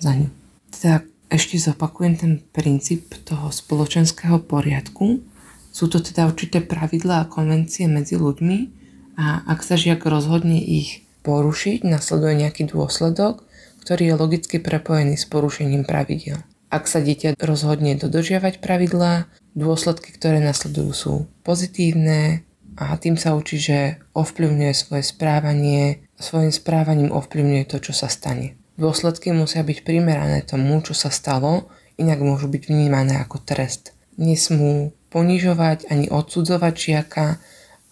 za 0.00 0.16
ňu. 0.16 0.32
Teda 0.72 1.04
ešte 1.28 1.60
zopakujem 1.60 2.14
ten 2.16 2.32
princíp 2.40 3.12
toho 3.28 3.52
spoločenského 3.52 4.40
poriadku. 4.40 5.20
Sú 5.74 5.92
to 5.92 6.00
teda 6.00 6.24
určité 6.24 6.64
pravidlá 6.64 7.26
a 7.26 7.28
konvencie 7.28 7.84
medzi 7.84 8.16
ľuďmi 8.16 8.58
a 9.20 9.44
ak 9.44 9.60
sa 9.60 9.76
žiak 9.76 10.08
rozhodne 10.08 10.56
ich 10.56 11.04
porušiť, 11.20 11.84
nasleduje 11.84 12.46
nejaký 12.46 12.70
dôsledok, 12.70 13.44
ktorý 13.86 14.10
je 14.10 14.14
logicky 14.18 14.56
prepojený 14.58 15.14
s 15.14 15.30
porušením 15.30 15.86
pravidel. 15.86 16.42
Ak 16.74 16.90
sa 16.90 16.98
dieťa 16.98 17.38
rozhodne 17.38 17.94
dodržiavať 17.94 18.58
pravidlá, 18.58 19.30
dôsledky, 19.54 20.10
ktoré 20.10 20.42
nasledujú 20.42 20.90
sú 20.90 21.14
pozitívne 21.46 22.42
a 22.74 22.98
tým 22.98 23.14
sa 23.14 23.38
učí, 23.38 23.62
že 23.62 24.02
ovplyvňuje 24.18 24.72
svoje 24.74 25.06
správanie 25.06 26.02
svojim 26.18 26.52
správaním 26.52 27.12
ovplyvňuje 27.12 27.64
to, 27.68 27.78
čo 27.78 27.92
sa 27.92 28.08
stane. 28.08 28.56
Dôsledky 28.76 29.32
musia 29.32 29.64
byť 29.64 29.84
primerané 29.84 30.44
tomu, 30.44 30.82
čo 30.84 30.92
sa 30.92 31.08
stalo, 31.08 31.68
inak 31.96 32.20
môžu 32.20 32.48
byť 32.48 32.68
vnímané 32.68 33.20
ako 33.20 33.40
trest. 33.40 33.96
Nesmú 34.20 34.92
ponižovať 35.12 35.88
ani 35.88 36.12
odsudzovať 36.12 36.74
žiaka 36.74 37.26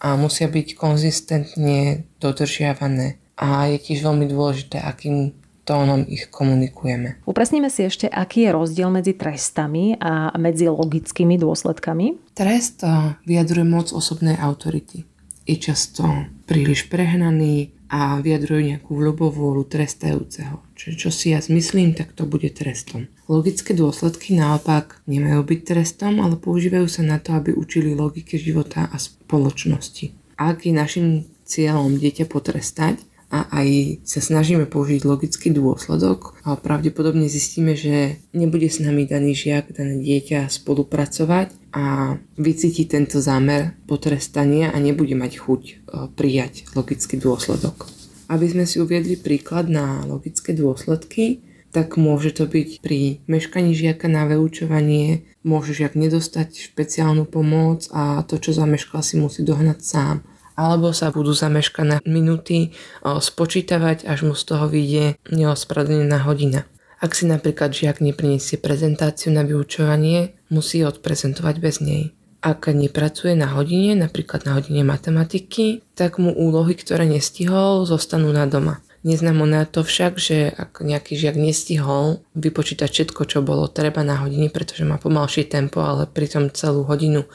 a 0.01 0.07
musia 0.17 0.45
byť 0.49 0.77
konzistentne 0.77 2.05
dodržiavané. 2.21 3.17
A 3.37 3.69
je 3.69 3.77
tiež 3.81 4.05
veľmi 4.05 4.29
dôležité, 4.29 4.81
akým 4.81 5.33
tónom 5.65 6.05
ich 6.05 6.29
komunikujeme. 6.29 7.19
Upresníme 7.25 7.73
si 7.73 7.89
ešte, 7.89 8.05
aký 8.05 8.47
je 8.47 8.55
rozdiel 8.55 8.93
medzi 8.93 9.17
trestami 9.17 9.97
a 9.97 10.31
medzi 10.37 10.69
logickými 10.69 11.35
dôsledkami. 11.41 12.37
Trest 12.37 12.85
vyjadruje 13.25 13.65
moc 13.65 13.89
osobnej 13.89 14.37
autority. 14.37 15.03
Je 15.45 15.57
často 15.57 16.05
príliš 16.45 16.89
prehnaný 16.89 17.73
a 17.85 18.17
vyjadruje 18.17 18.73
nejakú 18.73 18.97
ľubovôľu 18.97 19.69
trestajúceho. 19.69 20.57
Čiže 20.73 20.93
čo 20.97 21.09
si 21.13 21.33
ja 21.33 21.41
zmyslím, 21.41 21.93
tak 21.93 22.17
to 22.17 22.25
bude 22.25 22.49
trestom. 22.57 23.05
Logické 23.29 23.77
dôsledky 23.77 24.33
naopak 24.33 25.01
nemajú 25.05 25.45
byť 25.45 25.59
trestom, 25.65 26.17
ale 26.17 26.33
používajú 26.37 26.89
sa 26.89 27.05
na 27.05 27.21
to, 27.21 27.37
aby 27.37 27.53
učili 27.53 27.93
logike 27.93 28.41
života 28.41 28.89
a 28.89 28.97
spoločnosti. 28.97 30.13
Ak 30.35 30.65
je 30.65 30.73
našim 30.73 31.29
cieľom 31.45 32.01
dieťa 32.01 32.25
potrestať, 32.25 32.99
a 33.35 33.51
aj 33.51 33.99
sa 34.07 34.23
snažíme 34.23 34.63
použiť 34.63 35.03
logický 35.03 35.51
dôsledok 35.51 36.39
a 36.47 36.55
pravdepodobne 36.55 37.27
zistíme, 37.27 37.75
že 37.75 38.23
nebude 38.31 38.71
s 38.71 38.79
nami 38.79 39.03
daný 39.03 39.35
žiak, 39.35 39.75
dané 39.75 39.99
dieťa 39.99 40.47
spolupracovať 40.47 41.51
a 41.75 42.15
vycíti 42.39 42.87
tento 42.87 43.19
zámer 43.19 43.75
potrestania 43.91 44.71
a 44.71 44.79
nebude 44.79 45.19
mať 45.19 45.43
chuť 45.43 45.61
e, 45.67 45.73
prijať 46.15 46.71
logický 46.79 47.19
dôsledok. 47.19 47.91
Aby 48.31 48.47
sme 48.47 48.63
si 48.63 48.79
uviedli 48.79 49.19
príklad 49.19 49.67
na 49.67 50.07
logické 50.07 50.55
dôsledky, 50.55 51.43
tak 51.75 51.99
môže 51.99 52.31
to 52.31 52.47
byť 52.47 52.79
pri 52.79 53.19
meškaní 53.27 53.75
žiaka 53.75 54.07
na 54.07 54.23
vyučovanie, 54.31 55.27
môže 55.43 55.75
žiak 55.75 55.99
nedostať 55.99 56.71
špeciálnu 56.71 57.27
pomoc 57.27 57.91
a 57.91 58.23
to, 58.23 58.39
čo 58.39 58.55
zameškal, 58.55 59.03
si 59.03 59.19
musí 59.19 59.43
dohnať 59.43 59.79
sám 59.83 60.15
alebo 60.55 60.95
sa 60.95 61.11
budú 61.11 61.35
zameškané 61.35 62.03
minúty 62.07 62.71
spočítavať, 63.03 64.07
až 64.07 64.27
mu 64.27 64.33
z 64.33 64.43
toho 64.47 64.65
vyjde 64.71 65.19
neospravedlnená 65.29 66.23
hodina. 66.23 66.63
Ak 67.03 67.11
si 67.11 67.27
napríklad 67.27 67.75
žiak 67.75 67.99
nepriniesie 67.99 68.55
prezentáciu 68.57 69.35
na 69.35 69.43
vyučovanie, 69.43 70.33
musí 70.47 70.81
odprezentovať 70.81 71.55
bez 71.59 71.83
nej. 71.83 72.15
Ak 72.39 72.71
nepracuje 72.71 73.35
na 73.35 73.51
hodine, 73.51 73.99
napríklad 73.99 74.47
na 74.47 74.55
hodine 74.55 74.85
matematiky, 74.87 75.83
tak 75.97 76.21
mu 76.21 76.31
úlohy, 76.31 76.77
ktoré 76.77 77.03
nestihol, 77.09 77.83
zostanú 77.83 78.31
na 78.31 78.47
doma. 78.47 78.79
Neznamená 79.05 79.69
to 79.69 79.85
však, 79.85 80.17
že 80.17 80.49
ak 80.49 80.81
nejaký 80.81 81.13
žiak 81.13 81.37
nestihol 81.37 82.25
vypočítať 82.33 82.89
všetko, 82.89 83.21
čo 83.29 83.45
bolo 83.45 83.69
treba 83.69 84.01
na 84.01 84.17
hodine, 84.21 84.49
pretože 84.49 84.81
má 84.81 84.97
pomalšie 84.97 85.45
tempo, 85.45 85.81
ale 85.85 86.09
pritom 86.09 86.49
celú 86.49 86.85
hodinu 86.89 87.25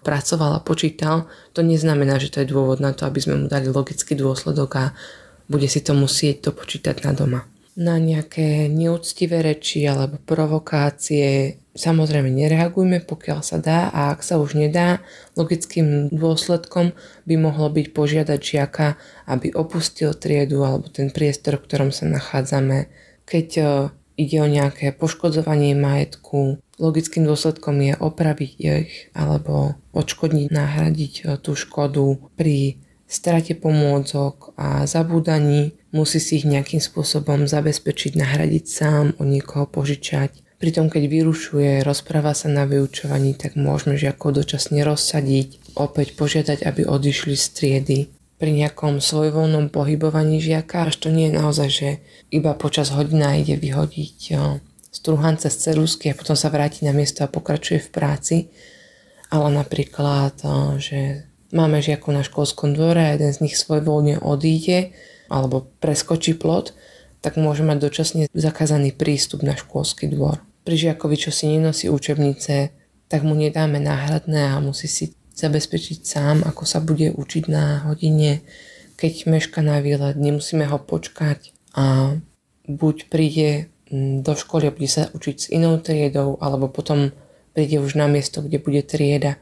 pracoval 0.00 0.58
a 0.58 0.64
počítal, 0.64 1.28
to 1.52 1.60
neznamená, 1.60 2.16
že 2.16 2.32
to 2.32 2.42
je 2.42 2.52
dôvod 2.52 2.80
na 2.80 2.96
to, 2.96 3.04
aby 3.04 3.20
sme 3.20 3.34
mu 3.40 3.46
dali 3.46 3.68
logický 3.68 4.16
dôsledok 4.16 4.70
a 4.76 4.84
bude 5.50 5.66
si 5.66 5.82
to 5.82 5.92
musieť 5.92 6.48
to 6.48 6.50
počítať 6.54 7.02
na 7.04 7.12
doma. 7.12 7.40
Na 7.80 7.96
nejaké 7.96 8.66
neúctivé 8.66 9.40
reči 9.40 9.86
alebo 9.86 10.18
provokácie 10.22 11.60
samozrejme 11.74 12.28
nereagujme, 12.30 13.06
pokiaľ 13.06 13.40
sa 13.40 13.58
dá 13.62 13.88
a 13.94 14.10
ak 14.10 14.26
sa 14.26 14.42
už 14.42 14.58
nedá, 14.58 15.00
logickým 15.38 16.10
dôsledkom 16.10 16.92
by 17.24 17.34
mohlo 17.38 17.70
byť 17.70 17.86
požiadať 17.94 18.40
žiaka, 18.42 18.98
aby 19.30 19.54
opustil 19.54 20.12
triedu 20.18 20.66
alebo 20.66 20.90
ten 20.90 21.14
priestor, 21.14 21.58
v 21.58 21.66
ktorom 21.70 21.90
sa 21.94 22.10
nachádzame. 22.10 22.90
Keď 23.24 23.48
e, 23.56 23.62
ide 24.18 24.36
o 24.42 24.48
nejaké 24.50 24.90
poškodzovanie 24.92 25.78
majetku, 25.78 26.58
Logickým 26.80 27.28
dôsledkom 27.28 27.76
je 27.84 27.94
opraviť 28.00 28.52
ich 28.56 29.12
alebo 29.12 29.76
odškodniť, 29.92 30.48
nahradiť 30.48 31.12
e, 31.20 31.22
tú 31.36 31.52
škodu 31.52 32.16
pri 32.40 32.80
strate 33.04 33.52
pomôcok 33.52 34.56
a 34.56 34.88
zabúdaní. 34.88 35.76
Musí 35.92 36.22
si 36.22 36.40
ich 36.40 36.48
nejakým 36.48 36.80
spôsobom 36.80 37.44
zabezpečiť, 37.44 38.16
nahradiť 38.16 38.64
sám, 38.64 39.04
od 39.20 39.26
niekoho 39.28 39.68
požičať. 39.68 40.40
Pritom 40.56 40.88
keď 40.88 41.08
vyrušuje, 41.08 41.84
rozpráva 41.84 42.32
sa 42.32 42.48
na 42.48 42.64
vyučovaní, 42.64 43.36
tak 43.36 43.60
môžeme 43.60 43.98
žiakov 44.00 44.40
dočasne 44.40 44.80
rozsadiť, 44.86 45.76
opäť 45.76 46.16
požiadať, 46.16 46.64
aby 46.64 46.86
odišli 46.86 47.34
z 47.36 47.46
triedy. 47.52 47.98
Pri 48.40 48.56
nejakom 48.56 49.04
svojvoľnom 49.04 49.68
pohybovaní 49.68 50.40
žiaka, 50.40 50.88
až 50.88 50.96
to 50.96 51.08
nie 51.12 51.28
je 51.28 51.36
naozaj, 51.36 51.68
že 51.68 51.88
iba 52.32 52.56
počas 52.56 52.88
hodina 52.88 53.36
ide 53.36 53.56
vyhodiť 53.60 54.16
strúhance 54.90 55.46
z 55.46 55.56
cerusky 55.70 56.10
a 56.10 56.18
potom 56.18 56.34
sa 56.34 56.50
vráti 56.50 56.82
na 56.82 56.90
miesto 56.90 57.22
a 57.22 57.30
pokračuje 57.30 57.78
v 57.78 57.92
práci. 57.94 58.36
Ale 59.30 59.46
napríklad, 59.54 60.42
že 60.82 61.30
máme 61.54 61.78
žiakov 61.78 62.10
na 62.14 62.26
školskom 62.26 62.74
dvore 62.74 62.98
a 62.98 63.14
jeden 63.14 63.30
z 63.30 63.42
nich 63.46 63.54
svoj 63.54 63.86
voľne 63.86 64.18
odíde 64.18 64.90
alebo 65.30 65.70
preskočí 65.78 66.34
plot, 66.34 66.74
tak 67.22 67.38
môže 67.38 67.62
mať 67.62 67.78
dočasne 67.78 68.22
zakázaný 68.34 68.90
prístup 68.90 69.46
na 69.46 69.54
školský 69.54 70.10
dvor. 70.10 70.42
Pri 70.66 70.74
žiakovi, 70.74 71.14
čo 71.14 71.30
si 71.30 71.46
nenosí 71.46 71.86
učebnice, 71.86 72.74
tak 73.06 73.22
mu 73.22 73.38
nedáme 73.38 73.78
náhradné 73.78 74.50
a 74.50 74.58
musí 74.58 74.90
si 74.90 75.14
zabezpečiť 75.38 75.98
sám, 76.02 76.36
ako 76.42 76.62
sa 76.66 76.82
bude 76.82 77.14
učiť 77.14 77.44
na 77.46 77.86
hodine. 77.86 78.42
Keď 78.98 79.30
meška 79.30 79.62
na 79.62 79.78
výlet, 79.78 80.18
nemusíme 80.18 80.66
ho 80.66 80.78
počkať 80.82 81.54
a 81.78 82.16
buď 82.66 82.96
príde 83.08 83.70
do 83.94 84.32
školy 84.38 84.70
bude 84.70 84.86
sa 84.86 85.10
učiť 85.10 85.36
s 85.36 85.50
inou 85.50 85.76
triedou, 85.82 86.38
alebo 86.38 86.70
potom 86.70 87.10
príde 87.52 87.82
už 87.82 87.98
na 87.98 88.06
miesto, 88.06 88.40
kde 88.40 88.62
bude 88.62 88.86
trieda. 88.86 89.36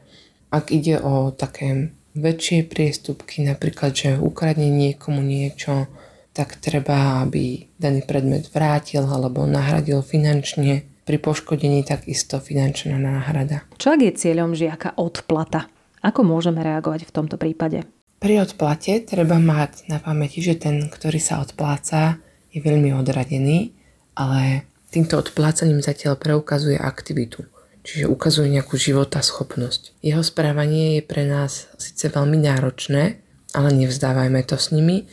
Ak 0.49 0.73
ide 0.73 0.97
o 0.97 1.29
také 1.29 1.93
väčšie 2.17 2.65
priestupky, 2.65 3.45
napríklad, 3.45 3.93
že 3.93 4.09
ukradne 4.17 4.67
niekomu 4.73 5.21
niečo, 5.21 5.85
tak 6.33 6.57
treba, 6.57 7.21
aby 7.21 7.69
daný 7.77 8.01
predmet 8.05 8.49
vrátil 8.49 9.05
alebo 9.05 9.45
nahradil 9.45 10.01
finančne. 10.01 10.85
Pri 11.09 11.17
poškodení 11.17 11.81
takisto 11.81 12.37
finančná 12.37 13.01
náhrada. 13.01 13.65
Čo 13.81 13.97
ak 13.97 14.01
je 14.05 14.13
cieľom 14.13 14.53
žiaka 14.53 14.93
odplata? 14.93 15.65
Ako 16.05 16.21
môžeme 16.21 16.61
reagovať 16.61 17.09
v 17.09 17.13
tomto 17.13 17.41
prípade? 17.41 17.81
Pri 18.21 18.37
odplate 18.37 19.01
treba 19.09 19.41
mať 19.41 19.89
na 19.89 19.97
pamäti, 19.97 20.45
že 20.45 20.61
ten, 20.61 20.85
ktorý 20.85 21.17
sa 21.17 21.41
odpláca, 21.41 22.21
je 22.53 22.61
veľmi 22.61 22.93
odradený 22.93 23.78
ale 24.19 24.67
týmto 24.91 25.15
odplácaním 25.15 25.79
zatiaľ 25.79 26.19
preukazuje 26.19 26.75
aktivitu, 26.75 27.47
čiže 27.87 28.11
ukazuje 28.11 28.51
nejakú 28.51 28.75
života 28.75 29.23
schopnosť. 29.23 29.95
Jeho 30.03 30.19
správanie 30.19 30.99
je 30.99 31.03
pre 31.07 31.23
nás 31.23 31.71
síce 31.79 32.11
veľmi 32.11 32.35
náročné, 32.43 33.23
ale 33.55 33.69
nevzdávajme 33.71 34.43
to 34.43 34.59
s 34.59 34.75
nimi. 34.75 35.07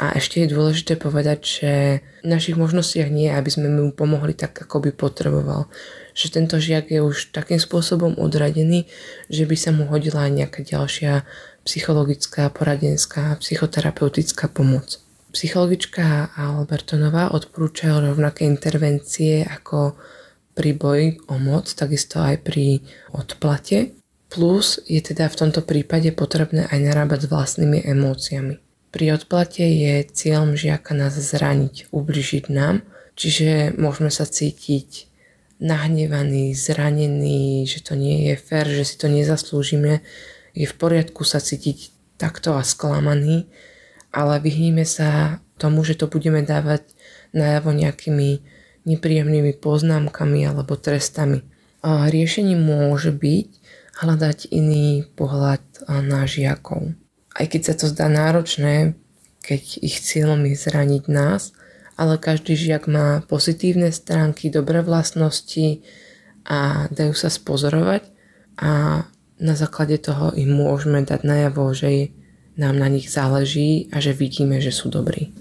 A 0.00 0.16
ešte 0.16 0.40
je 0.40 0.56
dôležité 0.56 0.96
povedať, 0.96 1.38
že 1.44 1.72
v 2.24 2.26
našich 2.32 2.56
možnostiach 2.56 3.12
nie, 3.12 3.28
aby 3.28 3.52
sme 3.52 3.68
mu 3.68 3.92
pomohli 3.92 4.32
tak, 4.32 4.56
ako 4.56 4.88
by 4.88 4.96
potreboval. 4.96 5.68
Že 6.16 6.40
tento 6.40 6.56
žiak 6.56 6.88
je 6.88 7.04
už 7.04 7.36
takým 7.36 7.60
spôsobom 7.60 8.16
odradený, 8.16 8.88
že 9.28 9.44
by 9.44 9.56
sa 9.60 9.76
mu 9.76 9.84
hodila 9.92 10.24
aj 10.24 10.32
nejaká 10.32 10.60
ďalšia 10.64 11.28
psychologická, 11.68 12.48
poradenská, 12.48 13.36
psychoterapeutická 13.44 14.48
pomoc. 14.48 15.04
Psychologička 15.30 16.34
Albertonová 16.34 17.30
odporúča 17.30 18.02
rovnaké 18.02 18.42
intervencie 18.46 19.46
ako 19.46 19.94
pri 20.58 20.74
boji 20.74 21.08
o 21.30 21.38
moc, 21.38 21.70
takisto 21.70 22.18
aj 22.18 22.42
pri 22.42 22.82
odplate. 23.14 23.94
Plus 24.26 24.82
je 24.90 24.98
teda 24.98 25.30
v 25.30 25.38
tomto 25.38 25.62
prípade 25.62 26.10
potrebné 26.14 26.66
aj 26.66 26.78
narábať 26.82 27.26
s 27.26 27.30
vlastnými 27.30 27.78
emóciami. 27.82 28.58
Pri 28.90 29.14
odplate 29.14 29.62
je 29.62 30.02
cieľom 30.02 30.58
žiaka 30.58 30.98
nás 30.98 31.14
zraniť, 31.14 31.94
ubližiť 31.94 32.44
nám, 32.50 32.82
čiže 33.14 33.78
môžeme 33.78 34.10
sa 34.10 34.26
cítiť 34.26 35.06
nahnevaný, 35.62 36.58
zranený, 36.58 37.70
že 37.70 37.86
to 37.86 37.94
nie 37.94 38.32
je 38.32 38.34
fér, 38.34 38.66
že 38.66 38.82
si 38.82 38.94
to 38.98 39.06
nezaslúžime. 39.06 40.02
Je 40.58 40.66
v 40.66 40.74
poriadku 40.74 41.22
sa 41.22 41.38
cítiť 41.38 41.94
takto 42.18 42.58
a 42.58 42.66
sklamaný, 42.66 43.46
ale 44.10 44.42
vyhníme 44.42 44.82
sa 44.86 45.38
tomu, 45.58 45.86
že 45.86 45.94
to 45.94 46.10
budeme 46.10 46.42
dávať 46.42 46.86
najavo 47.30 47.70
nejakými 47.70 48.42
nepríjemnými 48.88 49.54
poznámkami 49.60 50.46
alebo 50.46 50.74
trestami. 50.74 51.46
Riešením 51.84 52.60
môže 52.60 53.12
byť 53.12 53.48
hľadať 54.00 54.48
iný 54.50 55.04
pohľad 55.14 55.62
na 55.88 56.24
žiakov. 56.24 56.96
Aj 57.36 57.46
keď 57.46 57.72
sa 57.72 57.74
to 57.76 57.86
zdá 57.92 58.08
náročné, 58.08 58.96
keď 59.44 59.62
ich 59.84 60.00
cieľom 60.00 60.44
je 60.48 60.56
zraniť 60.56 61.04
nás, 61.08 61.52
ale 62.00 62.16
každý 62.16 62.56
žiak 62.56 62.88
má 62.88 63.20
pozitívne 63.28 63.92
stránky, 63.92 64.48
dobré 64.48 64.80
vlastnosti 64.80 65.84
a 66.48 66.88
dajú 66.88 67.12
sa 67.12 67.28
spozorovať 67.28 68.08
a 68.56 69.04
na 69.40 69.54
základe 69.56 70.00
toho 70.00 70.32
im 70.36 70.52
môžeme 70.52 71.04
dať 71.04 71.20
najavo, 71.24 71.72
že 71.76 72.12
nám 72.60 72.76
na 72.76 72.92
nich 72.92 73.08
záleží 73.08 73.88
a 73.88 74.04
že 74.04 74.12
vidíme, 74.12 74.60
že 74.60 74.68
sú 74.68 74.92
dobrí. 74.92 75.32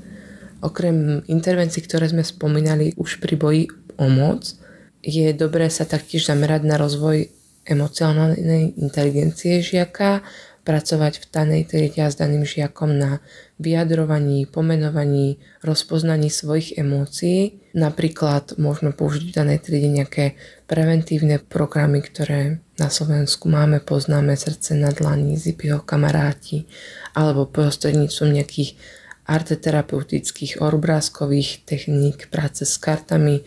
Okrem 0.63 1.23
intervencií, 1.27 1.84
ktoré 1.84 2.08
sme 2.08 2.23
spomínali 2.23 2.95
už 2.95 3.19
pri 3.19 3.36
boji 3.36 3.63
o 3.99 4.08
moc, 4.08 4.55
je 5.03 5.32
dobré 5.36 5.67
sa 5.67 5.84
taktiež 5.84 6.27
zamerať 6.27 6.63
na 6.63 6.75
rozvoj 6.79 7.27
emocionálnej 7.67 8.79
inteligencie 8.79 9.60
žiaka, 9.60 10.23
pracovať 10.69 11.17
v 11.17 11.25
danej 11.34 11.62
triede 11.65 12.05
s 12.05 12.13
daným 12.13 12.45
žiakom 12.45 12.93
na 12.93 13.25
vyjadrovaní, 13.58 14.45
pomenovaní, 14.45 15.41
rozpoznaní 15.65 16.29
svojich 16.29 16.77
emócií. 16.77 17.58
Napríklad 17.73 18.62
môžeme 18.62 18.93
použiť 18.93 19.34
v 19.34 19.34
danej 19.34 19.65
triede 19.65 19.89
nejaké 19.89 20.38
preventívne 20.69 21.41
programy, 21.41 22.05
ktoré 22.05 22.62
na 22.77 22.93
Slovensku 22.93 23.49
máme, 23.49 23.82
poznáme 23.82 24.38
srdce 24.38 24.77
na 24.77 24.93
dlani, 24.93 25.41
zipiho 25.41 25.82
kamaráti, 25.82 26.69
alebo 27.17 27.49
prostredníctvom 27.49 28.29
nejakých 28.29 28.77
arteterapeutických 29.25 30.62
obrázkových 30.62 31.65
techník 31.65 32.29
práce 32.29 32.69
s 32.69 32.77
kartami, 32.77 33.41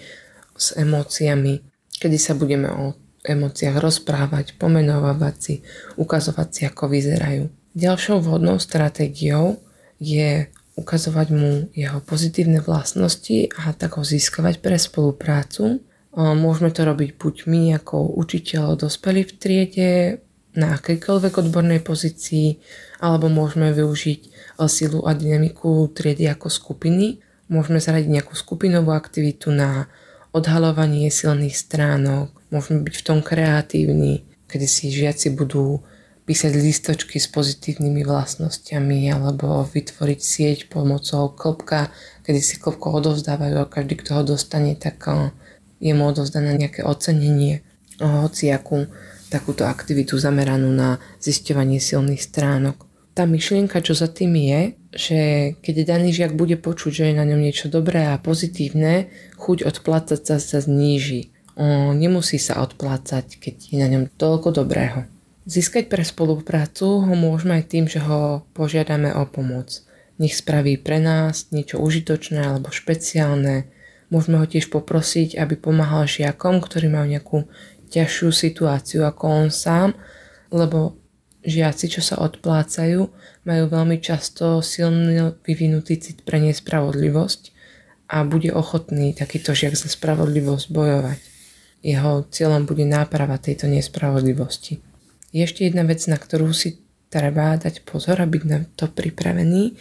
s 0.59 0.75
emóciami, 0.75 1.63
kedy 2.03 2.19
sa 2.19 2.35
budeme 2.35 2.67
o 2.67 2.99
emóciách 3.23 3.79
rozprávať, 3.79 4.59
pomenovávať 4.59 5.35
si, 5.39 5.55
ukazovať 5.95 6.49
si, 6.51 6.61
ako 6.67 6.91
vyzerajú. 6.91 7.49
Ďalšou 7.73 8.21
vhodnou 8.21 8.59
stratégiou 8.61 9.63
je 10.03 10.51
ukazovať 10.77 11.29
mu 11.31 11.71
jeho 11.73 12.03
pozitívne 12.03 12.61
vlastnosti 12.61 13.49
a 13.57 13.73
tak 13.73 13.97
ho 13.97 14.05
získavať 14.05 14.61
pre 14.61 14.77
spoluprácu. 14.77 15.81
Môžeme 16.13 16.69
to 16.69 16.85
robiť 16.85 17.17
buď 17.17 17.35
my 17.49 17.63
ako 17.81 18.17
učiteľ 18.21 18.77
dospelí 18.77 19.25
v 19.25 19.33
triede, 19.39 19.91
na 20.53 20.77
akejkoľvek 20.77 21.49
odbornej 21.49 21.81
pozícii, 21.81 22.61
alebo 23.01 23.33
môžeme 23.33 23.73
využiť 23.73 24.21
silu 24.69 25.01
a 25.09 25.17
dynamiku 25.17 25.89
triedy 25.97 26.29
ako 26.29 26.53
skupiny. 26.53 27.25
Môžeme 27.49 27.81
zaradiť 27.81 28.21
nejakú 28.21 28.37
skupinovú 28.37 28.93
aktivitu 28.93 29.49
na 29.49 29.89
odhalovanie 30.37 31.09
silných 31.09 31.57
stránok, 31.57 32.37
môžeme 32.53 32.85
byť 32.85 32.95
v 33.01 33.07
tom 33.09 33.19
kreatívni, 33.25 34.29
kedy 34.47 34.67
si 34.69 34.93
žiaci 34.93 35.33
budú 35.33 35.81
písať 36.23 36.53
listočky 36.55 37.19
s 37.19 37.27
pozitívnymi 37.27 38.07
vlastnosťami 38.07 39.11
alebo 39.11 39.67
vytvoriť 39.67 40.21
sieť 40.23 40.59
pomocou 40.71 41.35
klopka, 41.35 41.91
kedy 42.23 42.39
si 42.39 42.63
klopko 42.63 42.95
odovzdávajú 42.95 43.59
a 43.59 43.67
každý, 43.67 43.99
kto 43.99 44.21
ho 44.21 44.23
dostane, 44.23 44.79
tak 44.79 45.03
je 45.83 45.93
mu 45.97 46.07
odovzdané 46.07 46.55
nejaké 46.55 46.87
ocenenie, 46.87 47.67
hociakú 47.99 48.87
takúto 49.35 49.67
aktivitu 49.67 50.15
zameranú 50.21 50.71
na 50.71 51.03
zisťovanie 51.19 51.83
silných 51.83 52.23
stránok. 52.23 52.87
Tá 53.13 53.29
myšlienka, 53.29 53.85
čo 53.85 53.93
za 53.93 54.09
tým 54.09 54.33
je, 54.37 54.61
že 54.93 55.21
keď 55.61 55.97
daný 55.97 56.17
žiak 56.17 56.33
bude 56.33 56.57
počuť, 56.57 56.93
že 56.93 57.05
je 57.13 57.19
na 57.19 57.29
ňom 57.29 57.41
niečo 57.45 57.69
dobré 57.69 58.09
a 58.09 58.17
pozitívne, 58.17 59.13
chuť 59.37 59.69
odplácať 59.69 60.21
sa 60.23 60.37
sa 60.41 60.59
zníži 60.65 61.33
nemusí 61.93 62.41
sa 62.41 62.65
odplácať, 62.65 63.37
keď 63.37 63.55
je 63.73 63.77
na 63.77 63.89
ňom 63.89 64.09
toľko 64.17 64.65
dobrého. 64.65 65.05
Získať 65.43 65.91
pre 65.91 66.07
spoluprácu 66.07 67.03
ho 67.03 67.15
môžeme 67.19 67.59
aj 67.59 67.65
tým, 67.67 67.85
že 67.91 67.99
ho 67.99 68.47
požiadame 68.55 69.11
o 69.11 69.27
pomoc. 69.27 69.83
Nech 70.23 70.39
spraví 70.39 70.79
pre 70.79 71.03
nás 71.03 71.51
niečo 71.51 71.83
užitočné 71.83 72.47
alebo 72.47 72.71
špeciálne. 72.71 73.67
Môžeme 74.07 74.39
ho 74.39 74.47
tiež 74.47 74.71
poprosiť, 74.71 75.35
aby 75.35 75.59
pomáhal 75.59 76.07
žiakom, 76.07 76.63
ktorí 76.63 76.87
majú 76.87 77.07
nejakú 77.11 77.39
ťažšiu 77.91 78.29
situáciu 78.31 79.03
ako 79.03 79.25
on 79.27 79.49
sám, 79.51 79.99
lebo 80.55 80.95
žiaci, 81.43 81.91
čo 81.91 82.01
sa 82.07 82.23
odplácajú, 82.23 83.11
majú 83.43 83.65
veľmi 83.67 83.99
často 83.99 84.63
silný 84.63 85.35
vyvinutý 85.43 85.99
cit 85.99 86.23
pre 86.23 86.39
nespravodlivosť 86.39 87.51
a 88.15 88.23
bude 88.23 88.55
ochotný 88.55 89.11
takýto 89.11 89.59
žiak 89.59 89.75
za 89.75 89.91
spravodlivosť 89.91 90.67
bojovať 90.71 91.32
jeho 91.83 92.25
cieľom 92.31 92.65
bude 92.65 92.87
náprava 92.87 93.37
tejto 93.43 93.67
nespravodlivosti. 93.67 94.79
Je 95.35 95.43
ešte 95.43 95.67
jedna 95.67 95.83
vec, 95.83 95.99
na 96.07 96.17
ktorú 96.17 96.55
si 96.55 96.79
treba 97.11 97.59
dať 97.59 97.83
pozor 97.85 98.23
a 98.23 98.27
byť 98.27 98.43
na 98.47 98.65
to 98.79 98.89
pripravený, 98.89 99.77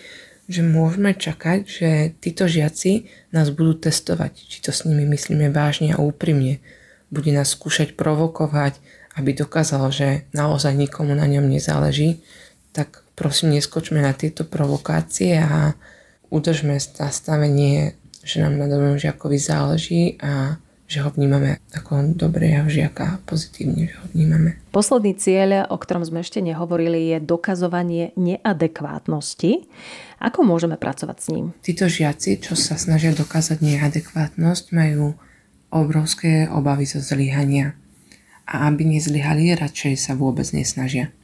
že 0.52 0.66
môžeme 0.66 1.16
čakať, 1.16 1.60
že 1.64 1.90
títo 2.20 2.50
žiaci 2.50 3.08
nás 3.32 3.54
budú 3.54 3.88
testovať, 3.88 4.36
či 4.36 4.60
to 4.60 4.76
s 4.76 4.84
nimi 4.84 5.08
myslíme 5.08 5.48
vážne 5.54 5.96
a 5.96 6.02
úprimne. 6.02 6.60
Bude 7.08 7.32
nás 7.32 7.56
skúšať 7.56 7.96
provokovať, 7.96 8.82
aby 9.16 9.32
dokázal, 9.32 9.84
že 9.94 10.08
naozaj 10.36 10.76
nikomu 10.76 11.16
na 11.16 11.28
ňom 11.28 11.48
nezáleží, 11.48 12.20
tak 12.76 13.04
prosím 13.16 13.56
neskočme 13.56 14.00
na 14.00 14.12
tieto 14.12 14.44
provokácie 14.48 15.40
a 15.40 15.76
udržme 16.32 16.80
nastavenie, 16.80 17.96
že 18.24 18.40
nám 18.40 18.56
na 18.56 18.68
žiakovi 18.96 19.38
záleží 19.40 20.16
a 20.24 20.60
že 20.92 21.00
ho 21.00 21.08
vnímame 21.08 21.64
ako 21.72 22.20
dobrého 22.20 22.68
žiaka, 22.68 23.24
pozitívne, 23.24 23.88
že 23.88 23.96
ho 23.96 24.06
vnímame. 24.12 24.60
Posledný 24.76 25.16
cieľ, 25.16 25.64
o 25.72 25.80
ktorom 25.80 26.04
sme 26.04 26.20
ešte 26.20 26.44
nehovorili, 26.44 27.16
je 27.16 27.24
dokazovanie 27.24 28.12
neadekvátnosti. 28.20 29.72
Ako 30.20 30.44
môžeme 30.44 30.76
pracovať 30.76 31.18
s 31.24 31.28
ním? 31.32 31.46
Títo 31.64 31.88
žiaci, 31.88 32.44
čo 32.44 32.60
sa 32.60 32.76
snažia 32.76 33.16
dokázať 33.16 33.64
neadekvátnosť, 33.64 34.76
majú 34.76 35.16
obrovské 35.72 36.52
obavy 36.52 36.84
zo 36.84 37.00
zlyhania. 37.00 37.80
A 38.44 38.68
aby 38.68 38.84
nezlyhali, 38.84 39.56
radšej 39.56 39.96
sa 39.96 40.20
vôbec 40.20 40.44
nesnažia. 40.52 41.16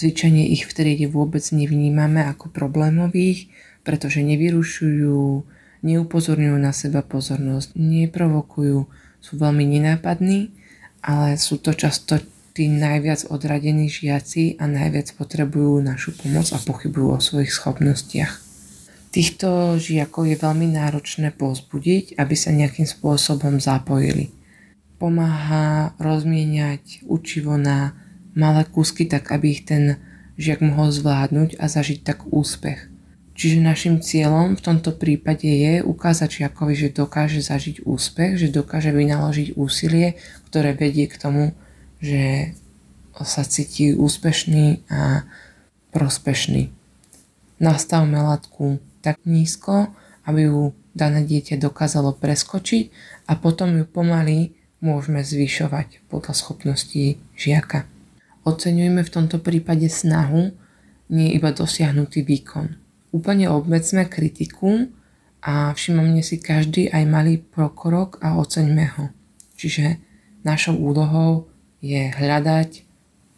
Zvyčajne 0.00 0.48
ich 0.48 0.64
v 0.64 0.72
triede 0.72 1.12
vôbec 1.12 1.44
nevnímame 1.52 2.24
ako 2.24 2.48
problémových, 2.48 3.52
pretože 3.84 4.24
nevyrušujú, 4.24 5.44
neupozorňujú 5.84 6.56
na 6.56 6.72
seba 6.72 7.04
pozornosť, 7.04 7.76
neprovokujú, 7.76 8.88
sú 9.20 9.36
veľmi 9.36 9.64
nenápadní, 9.64 10.52
ale 11.00 11.36
sú 11.40 11.60
to 11.60 11.72
často 11.72 12.20
tí 12.52 12.66
najviac 12.66 13.30
odradení 13.30 13.86
žiaci 13.86 14.58
a 14.58 14.66
najviac 14.66 15.14
potrebujú 15.14 15.80
našu 15.80 16.12
pomoc 16.18 16.50
a 16.50 16.58
pochybujú 16.58 17.08
o 17.14 17.22
svojich 17.22 17.54
schopnostiach. 17.54 18.50
Týchto 19.10 19.80
žiakov 19.80 20.28
je 20.30 20.36
veľmi 20.38 20.70
náročné 20.74 21.34
pozbudiť, 21.34 22.14
aby 22.18 22.34
sa 22.34 22.54
nejakým 22.54 22.86
spôsobom 22.86 23.58
zapojili. 23.58 24.30
Pomáha 25.02 25.96
rozmieniať 25.98 27.06
učivo 27.08 27.56
na 27.56 27.96
malé 28.36 28.68
kúsky, 28.68 29.08
tak 29.10 29.32
aby 29.34 29.56
ich 29.56 29.64
ten 29.66 29.98
žiak 30.38 30.62
mohol 30.62 30.94
zvládnuť 30.94 31.58
a 31.58 31.66
zažiť 31.66 31.98
tak 32.06 32.28
úspech. 32.28 32.89
Čiže 33.40 33.64
našim 33.64 34.04
cieľom 34.04 34.52
v 34.52 34.60
tomto 34.60 34.92
prípade 34.92 35.48
je 35.48 35.80
ukázať 35.80 36.44
žiakovi, 36.44 36.76
že 36.76 36.92
dokáže 36.92 37.40
zažiť 37.40 37.88
úspech, 37.88 38.36
že 38.36 38.52
dokáže 38.52 38.92
vynaložiť 38.92 39.56
úsilie, 39.56 40.20
ktoré 40.52 40.76
vedie 40.76 41.08
k 41.08 41.16
tomu, 41.16 41.56
že 42.04 42.52
sa 43.16 43.40
cíti 43.40 43.96
úspešný 43.96 44.84
a 44.92 45.24
prospešný. 45.88 46.68
Nastavme 47.64 48.20
latku 48.20 48.76
tak 49.00 49.16
nízko, 49.24 49.88
aby 50.28 50.52
ju 50.52 50.76
dané 50.92 51.24
dieťa 51.24 51.56
dokázalo 51.64 52.12
preskočiť 52.20 52.92
a 53.24 53.40
potom 53.40 53.72
ju 53.72 53.88
pomaly 53.88 54.52
môžeme 54.84 55.24
zvyšovať 55.24 56.04
podľa 56.12 56.36
schopností 56.36 57.16
žiaka. 57.40 57.88
Oceňujeme 58.44 59.00
v 59.00 59.12
tomto 59.16 59.40
prípade 59.40 59.88
snahu, 59.88 60.52
nie 61.08 61.32
iba 61.32 61.56
dosiahnutý 61.56 62.20
výkon 62.20 62.89
úplne 63.10 63.50
obmedzme 63.50 64.06
kritiku 64.06 64.90
a 65.42 65.72
všimnime 65.72 66.22
si 66.22 66.38
každý 66.38 66.92
aj 66.92 67.04
malý 67.08 67.40
pokrok 67.40 68.20
a 68.22 68.36
oceňme 68.38 68.86
ho. 68.98 69.04
Čiže 69.56 70.00
našou 70.44 70.76
úlohou 70.76 71.50
je 71.80 72.12
hľadať 72.12 72.84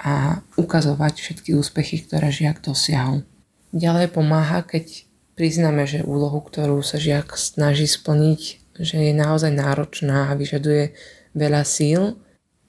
a 0.02 0.42
ukazovať 0.58 1.14
všetky 1.22 1.54
úspechy, 1.54 2.02
ktoré 2.02 2.34
žiak 2.34 2.58
dosiahol. 2.58 3.22
Ďalej 3.70 4.12
pomáha, 4.12 4.66
keď 4.66 5.06
priznáme, 5.38 5.86
že 5.86 6.04
úlohu, 6.04 6.42
ktorú 6.42 6.82
sa 6.82 6.98
žiak 6.98 7.38
snaží 7.38 7.86
splniť, 7.86 8.40
že 8.82 8.98
je 8.98 9.12
naozaj 9.14 9.54
náročná 9.54 10.28
a 10.28 10.36
vyžaduje 10.36 10.92
veľa 11.32 11.62
síl. 11.62 12.18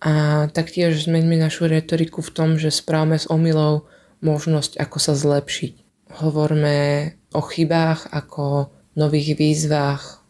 A 0.03 0.45
taktiež 0.51 1.07
zmeňme 1.07 1.39
našu 1.39 1.67
retoriku 1.67 2.19
v 2.19 2.33
tom, 2.35 2.49
že 2.59 2.71
správame 2.71 3.15
s 3.15 3.27
omylou 3.27 3.87
možnosť, 4.19 4.79
ako 4.79 4.97
sa 4.99 5.15
zlepšiť. 5.15 5.82
Hovorme 6.11 7.11
o 7.31 7.41
chybách 7.41 8.11
ako 8.11 8.73
nových 8.99 9.39
výzvach, 9.39 10.23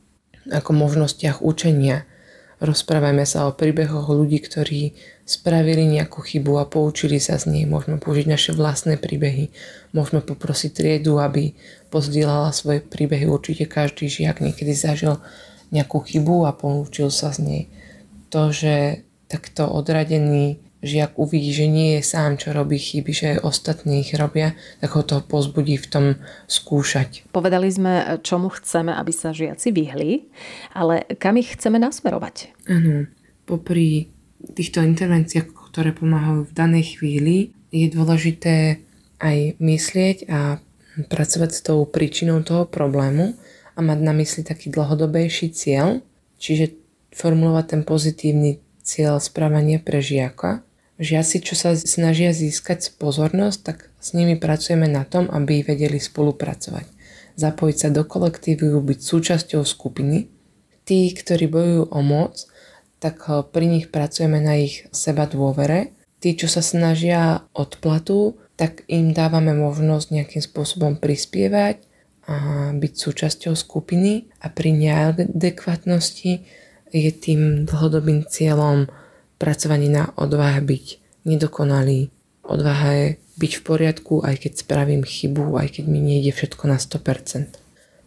ako 0.51 0.71
možnostiach 0.75 1.41
učenia. 1.41 2.05
Rozprávajme 2.63 3.27
sa 3.27 3.49
o 3.49 3.55
príbehoch 3.55 4.07
ľudí, 4.07 4.39
ktorí 4.39 4.95
spravili 5.27 5.83
nejakú 5.83 6.23
chybu 6.23 6.63
a 6.63 6.69
poučili 6.69 7.19
sa 7.19 7.35
z 7.35 7.51
nej. 7.51 7.65
Môžeme 7.67 7.99
použiť 7.99 8.23
naše 8.23 8.51
vlastné 8.55 8.95
príbehy. 8.95 9.51
Môžeme 9.91 10.23
poprosiť 10.23 10.71
triedu, 10.71 11.19
aby 11.19 11.59
pozdielala 11.91 12.55
svoje 12.55 12.79
príbehy. 12.79 13.27
Určite 13.27 13.67
každý 13.67 14.07
žiak 14.07 14.39
niekedy 14.39 14.71
zažil 14.71 15.19
nejakú 15.75 15.99
chybu 15.99 16.47
a 16.47 16.55
poučil 16.55 17.11
sa 17.11 17.35
z 17.35 17.39
nej. 17.43 17.63
To, 18.31 18.55
že 18.55 19.03
takto 19.27 19.67
odradený 19.67 20.63
žiak 20.83 21.15
uvidí, 21.15 21.55
že 21.55 21.65
nie 21.71 21.97
je 21.97 22.01
sám, 22.03 22.35
čo 22.35 22.51
robí 22.51 22.75
chyby, 22.75 23.11
že 23.15 23.25
aj 23.33 23.47
ostatní 23.47 24.03
ich 24.03 24.11
robia, 24.19 24.53
tak 24.83 24.91
ho 24.99 25.01
to 25.01 25.23
pozbudí 25.23 25.79
v 25.79 25.87
tom 25.87 26.05
skúšať. 26.51 27.31
Povedali 27.31 27.71
sme, 27.71 28.19
čomu 28.19 28.51
chceme, 28.51 28.91
aby 28.91 29.15
sa 29.15 29.31
žiaci 29.31 29.71
vyhli, 29.71 30.27
ale 30.75 31.07
kam 31.17 31.39
ich 31.39 31.55
chceme 31.55 31.79
nasmerovať? 31.79 32.51
Áno, 32.67 33.07
popri 33.47 34.11
týchto 34.43 34.83
intervenciách, 34.83 35.47
ktoré 35.71 35.95
pomáhajú 35.95 36.51
v 36.51 36.53
danej 36.53 36.99
chvíli, 36.99 37.55
je 37.71 37.87
dôležité 37.89 38.83
aj 39.23 39.57
myslieť 39.57 40.17
a 40.29 40.59
pracovať 41.09 41.49
s 41.49 41.61
tou 41.63 41.87
príčinou 41.87 42.43
toho 42.43 42.67
problému 42.67 43.33
a 43.73 43.79
mať 43.81 43.99
na 44.03 44.13
mysli 44.19 44.45
taký 44.45 44.69
dlhodobejší 44.69 45.49
cieľ, 45.55 46.03
čiže 46.37 46.77
formulovať 47.15 47.65
ten 47.65 47.81
pozitívny 47.81 48.61
cieľ 48.83 49.17
správania 49.17 49.79
pre 49.79 50.03
žiaka. 50.03 50.61
Žiaci, 51.01 51.41
čo 51.41 51.57
sa 51.57 51.73
snažia 51.73 52.29
získať 52.37 52.93
pozornosť, 53.01 53.59
tak 53.65 53.77
s 53.97 54.13
nimi 54.13 54.37
pracujeme 54.37 54.85
na 54.85 55.01
tom, 55.09 55.25
aby 55.25 55.65
vedeli 55.65 55.97
spolupracovať. 55.97 56.85
Zapojiť 57.33 57.77
sa 57.77 57.89
do 57.89 58.05
kolektívu, 58.05 58.77
byť 58.77 58.99
súčasťou 59.01 59.65
skupiny. 59.65 60.29
Tí, 60.85 61.09
ktorí 61.09 61.49
bojujú 61.49 61.83
o 61.89 61.99
moc, 62.05 62.45
tak 63.01 63.25
eh, 63.25 63.41
pri 63.41 63.65
nich 63.67 63.89
pracujeme 63.89 64.37
na 64.37 64.61
ich 64.61 64.85
seba 64.93 65.25
dôvere. 65.25 65.91
Tí, 66.21 66.37
čo 66.39 66.47
sa 66.47 66.61
snažia 66.61 67.43
odplatu, 67.51 68.39
tak 68.55 68.85
im 68.87 69.11
dávame 69.11 69.51
možnosť 69.57 70.07
nejakým 70.13 70.43
spôsobom 70.45 71.01
prispievať 71.01 71.83
a 72.23 72.71
byť 72.71 72.93
súčasťou 72.95 73.57
skupiny 73.57 74.31
a 74.39 74.47
pri 74.47 74.71
neadekvátnosti 74.71 76.47
je 76.93 77.11
tým 77.11 77.67
dlhodobým 77.67 78.23
cieľom 78.23 78.87
pracovanie 79.43 79.91
na 79.91 80.15
odvahe 80.15 80.63
byť 80.63 80.85
nedokonalý. 81.27 82.07
Odvaha 82.47 82.89
je 82.95 83.07
byť 83.35 83.51
v 83.59 83.61
poriadku, 83.67 84.13
aj 84.23 84.47
keď 84.47 84.51
spravím 84.63 85.03
chybu, 85.03 85.59
aj 85.59 85.79
keď 85.79 85.85
mi 85.91 85.99
nejde 85.99 86.31
všetko 86.31 86.63
na 86.71 86.79
100%. 86.79 87.59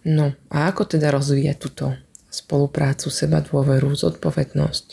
No 0.09 0.33
a 0.49 0.73
ako 0.73 0.97
teda 0.97 1.13
rozvíjať 1.13 1.57
túto 1.61 1.93
spoluprácu, 2.33 3.13
seba 3.13 3.45
dôveru, 3.45 3.93
zodpovednosť, 3.93 4.87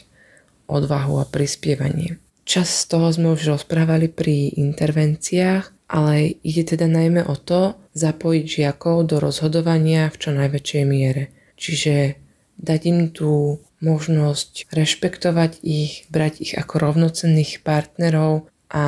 odvahu 0.67 1.23
a 1.23 1.25
prispievanie? 1.29 2.19
Čas 2.43 2.83
z 2.83 2.91
toho 2.91 3.07
sme 3.07 3.31
už 3.31 3.55
rozprávali 3.55 4.11
pri 4.11 4.51
intervenciách, 4.59 5.71
ale 5.87 6.41
ide 6.43 6.75
teda 6.75 6.91
najmä 6.91 7.23
o 7.23 7.39
to 7.39 7.79
zapojiť 7.95 8.43
žiakov 8.43 9.07
do 9.07 9.21
rozhodovania 9.21 10.11
v 10.11 10.17
čo 10.19 10.29
najväčšej 10.35 10.83
miere. 10.83 11.31
Čiže 11.55 12.19
dať 12.57 12.81
im 12.89 12.99
tú 13.13 13.61
možnosť 13.83 14.71
rešpektovať 14.71 15.59
ich, 15.61 16.07
brať 16.07 16.39
ich 16.39 16.53
ako 16.55 16.79
rovnocenných 16.79 17.61
partnerov 17.67 18.47
a 18.71 18.85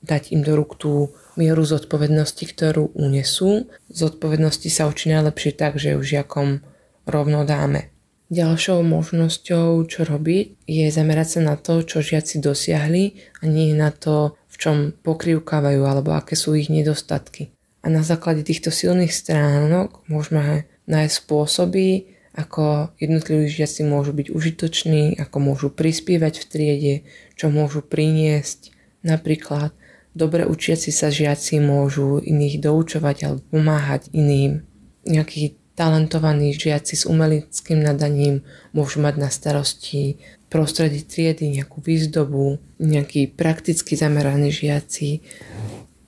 dať 0.00 0.32
im 0.32 0.40
do 0.46 0.56
rúk 0.56 0.78
tú 0.80 1.12
mieru 1.36 1.66
zodpovednosti, 1.66 2.44
ktorú 2.46 2.94
unesú. 2.96 3.68
Zodpovednosti 3.90 4.70
sa 4.72 4.88
učí 4.88 5.12
najlepšie 5.12 5.52
tak, 5.58 5.76
že 5.76 5.98
ju 5.98 6.00
žiakom 6.00 6.62
rovno 7.04 7.44
dáme. 7.44 7.90
Ďalšou 8.30 8.86
možnosťou, 8.86 9.82
čo 9.90 10.00
robiť, 10.06 10.62
je 10.70 10.86
zamerať 10.86 11.28
sa 11.36 11.40
na 11.42 11.54
to, 11.58 11.82
čo 11.82 11.98
žiaci 11.98 12.38
dosiahli 12.38 13.18
a 13.42 13.50
nie 13.50 13.74
na 13.74 13.90
to, 13.90 14.38
v 14.46 14.56
čom 14.56 14.76
pokrývkávajú 14.94 15.82
alebo 15.82 16.14
aké 16.14 16.38
sú 16.38 16.54
ich 16.54 16.70
nedostatky. 16.70 17.50
A 17.82 17.90
na 17.90 18.06
základe 18.06 18.46
týchto 18.46 18.70
silných 18.70 19.10
stránok 19.10 20.06
môžeme 20.06 20.70
nájsť 20.86 21.14
spôsoby, 21.26 22.06
ako 22.34 22.94
jednotliví 23.02 23.50
žiaci 23.50 23.82
môžu 23.82 24.14
byť 24.14 24.30
užitoční, 24.30 25.18
ako 25.18 25.36
môžu 25.42 25.68
prispievať 25.68 26.42
v 26.42 26.44
triede, 26.46 26.94
čo 27.34 27.50
môžu 27.50 27.82
priniesť. 27.82 28.70
Napríklad 29.02 29.74
dobre 30.14 30.46
učiaci 30.46 30.94
sa 30.94 31.10
žiaci 31.10 31.58
môžu 31.58 32.22
iných 32.22 32.62
doučovať 32.62 33.16
alebo 33.26 33.42
pomáhať 33.50 34.10
iným. 34.14 34.62
Nejaký 35.08 35.58
talentovaní 35.74 36.52
žiaci 36.52 36.94
s 36.94 37.08
umelickým 37.08 37.80
nadaním 37.80 38.44
môžu 38.76 39.00
mať 39.00 39.14
na 39.16 39.32
starosti 39.32 40.20
prostredí 40.52 41.00
triedy, 41.06 41.48
nejakú 41.48 41.80
výzdobu, 41.80 42.60
nejakí 42.82 43.32
prakticky 43.32 43.96
zameraní 43.96 44.52
žiaci 44.52 45.24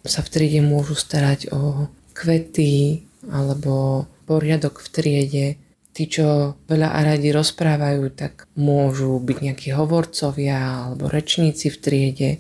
sa 0.03 0.21
v 0.21 0.29
triede 0.29 0.61
môžu 0.61 0.99
starať 0.99 1.55
o 1.55 1.89
kvety 2.13 3.07
alebo 3.31 4.05
poriadok 4.27 4.83
v 4.83 4.89
triede. 4.91 5.47
Tí, 5.93 6.09
čo 6.09 6.57
veľa 6.73 6.89
a 6.89 7.01
radi 7.05 7.29
rozprávajú, 7.37 8.17
tak 8.17 8.49
môžu 8.57 9.21
byť 9.21 9.39
nejakí 9.45 9.69
hovorcovia 9.77 10.89
alebo 10.89 11.13
rečníci 11.13 11.69
v 11.69 11.77
triede, 11.77 12.31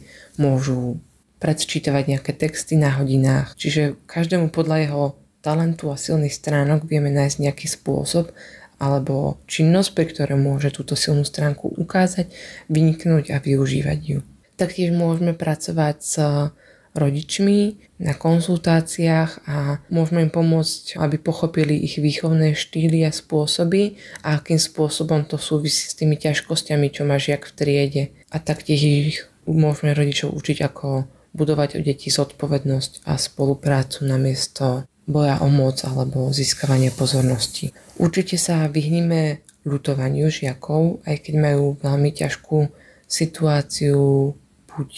môžu 0.40 1.04
predčítavať 1.36 2.04
nejaké 2.16 2.32
texty 2.32 2.80
na 2.80 2.96
hodinách. 2.96 3.52
Čiže 3.60 4.00
každému 4.08 4.48
podľa 4.48 4.76
jeho 4.88 5.04
talentu 5.44 5.92
a 5.92 6.00
silných 6.00 6.32
stránok 6.32 6.88
vieme 6.88 7.12
nájsť 7.12 7.36
nejaký 7.44 7.66
spôsob 7.68 8.32
alebo 8.80 9.42
činnosť, 9.46 9.90
pri 9.94 10.06
ktorej 10.10 10.38
môže 10.38 10.74
túto 10.74 10.96
silnú 10.98 11.22
stránku 11.22 11.70
ukázať, 11.76 12.32
vyniknúť 12.66 13.30
a 13.30 13.38
využívať 13.38 14.00
ju. 14.00 14.18
Taktiež 14.58 14.90
môžeme 14.94 15.34
pracovať 15.34 15.96
s 16.02 16.14
rodičmi 16.92 17.80
na 18.04 18.12
konzultáciách 18.12 19.48
a 19.48 19.80
môžeme 19.88 20.28
im 20.28 20.32
pomôcť, 20.32 21.00
aby 21.00 21.16
pochopili 21.16 21.80
ich 21.80 21.96
výchovné 21.96 22.52
štýly 22.52 23.08
a 23.08 23.12
spôsoby 23.12 23.96
a 24.20 24.36
akým 24.36 24.60
spôsobom 24.60 25.24
to 25.24 25.40
súvisí 25.40 25.88
s 25.88 25.96
tými 25.96 26.20
ťažkosťami, 26.20 26.92
čo 26.92 27.08
má 27.08 27.16
žiak 27.16 27.48
v 27.48 27.52
triede. 27.56 28.02
A 28.28 28.36
taktiež 28.40 28.80
ich 28.84 29.18
môžeme 29.48 29.96
rodičov 29.96 30.36
učiť, 30.36 30.58
ako 30.62 31.08
budovať 31.32 31.80
o 31.80 31.80
deti 31.80 32.12
zodpovednosť 32.12 33.08
a 33.08 33.16
spoluprácu 33.16 34.04
namiesto 34.04 34.84
boja 35.08 35.40
o 35.42 35.48
moc 35.48 35.82
alebo 35.82 36.30
získavanie 36.30 36.92
pozornosti. 36.92 37.74
Určite 37.98 38.36
sa 38.38 38.68
vyhnime 38.68 39.42
lutovaniu 39.64 40.28
žiakov, 40.28 41.02
aj 41.08 41.26
keď 41.26 41.34
majú 41.40 41.64
veľmi 41.80 42.10
ťažkú 42.12 42.68
situáciu, 43.08 44.32
buď 44.68 44.90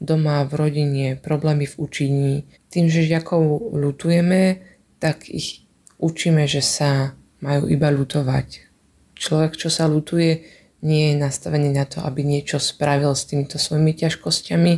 doma, 0.00 0.44
v 0.44 0.52
rodine, 0.54 1.06
problémy 1.16 1.66
v 1.66 1.74
učení. 1.78 2.32
Tým, 2.68 2.92
že 2.92 3.08
žiakov 3.08 3.72
lutujeme, 3.72 4.60
tak 5.00 5.28
ich 5.28 5.64
učíme, 5.96 6.44
že 6.44 6.60
sa 6.60 7.16
majú 7.40 7.68
iba 7.68 7.88
lutovať. 7.92 8.68
Človek, 9.16 9.56
čo 9.56 9.72
sa 9.72 9.88
lutuje, 9.88 10.44
nie 10.84 11.12
je 11.12 11.14
nastavený 11.16 11.72
na 11.72 11.88
to, 11.88 12.04
aby 12.04 12.20
niečo 12.20 12.60
spravil 12.60 13.16
s 13.16 13.24
týmito 13.24 13.56
svojimi 13.56 13.96
ťažkosťami, 13.96 14.72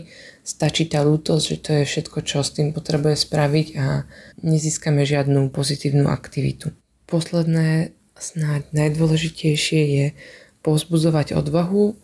stačí 0.47 0.87
tá 0.87 1.03
lútosť, 1.03 1.45
že 1.45 1.57
to 1.59 1.71
je 1.83 1.85
všetko, 1.85 2.19
čo 2.23 2.41
s 2.41 2.55
tým 2.55 2.71
potrebuje 2.71 3.19
spraviť 3.19 3.67
a 3.77 4.07
nezískame 4.41 5.03
žiadnu 5.03 5.51
pozitívnu 5.51 6.07
aktivitu. 6.07 6.71
Posledné, 7.11 7.93
snáď 8.15 8.71
najdôležitejšie 8.73 9.81
je 9.83 10.07
pozbudzovať 10.63 11.35
odvahu, 11.35 11.99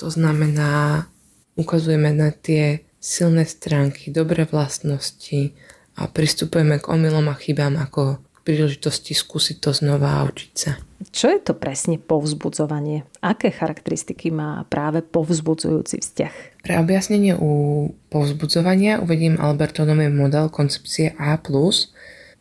to 0.00 0.08
znamená, 0.10 1.06
ukazujeme 1.54 2.10
na 2.14 2.30
tie 2.30 2.82
silné 2.98 3.44
stránky, 3.44 4.08
dobré 4.08 4.48
vlastnosti 4.48 5.52
a 5.94 6.08
pristupujeme 6.08 6.80
k 6.80 6.88
omylom 6.88 7.28
a 7.30 7.36
chybám 7.36 7.76
ako 7.76 8.18
príležitosti 8.44 9.16
skúsiť 9.16 9.56
to 9.60 9.72
znova 9.72 10.20
a 10.20 10.24
učiť 10.28 10.52
sa. 10.52 10.76
Čo 11.12 11.32
je 11.32 11.40
to 11.40 11.56
presne 11.56 11.96
povzbudzovanie? 11.96 13.08
Aké 13.24 13.48
charakteristiky 13.48 14.28
má 14.28 14.68
práve 14.68 15.00
povzbudzujúci 15.00 16.00
vzťah? 16.00 16.34
Pre 16.64 16.74
objasnenie 16.80 17.36
u 17.36 17.88
povzbudzovania 18.12 19.00
uvedím 19.00 19.40
Albertonový 19.40 20.12
model 20.12 20.52
koncepcie 20.52 21.16
A+. 21.16 21.40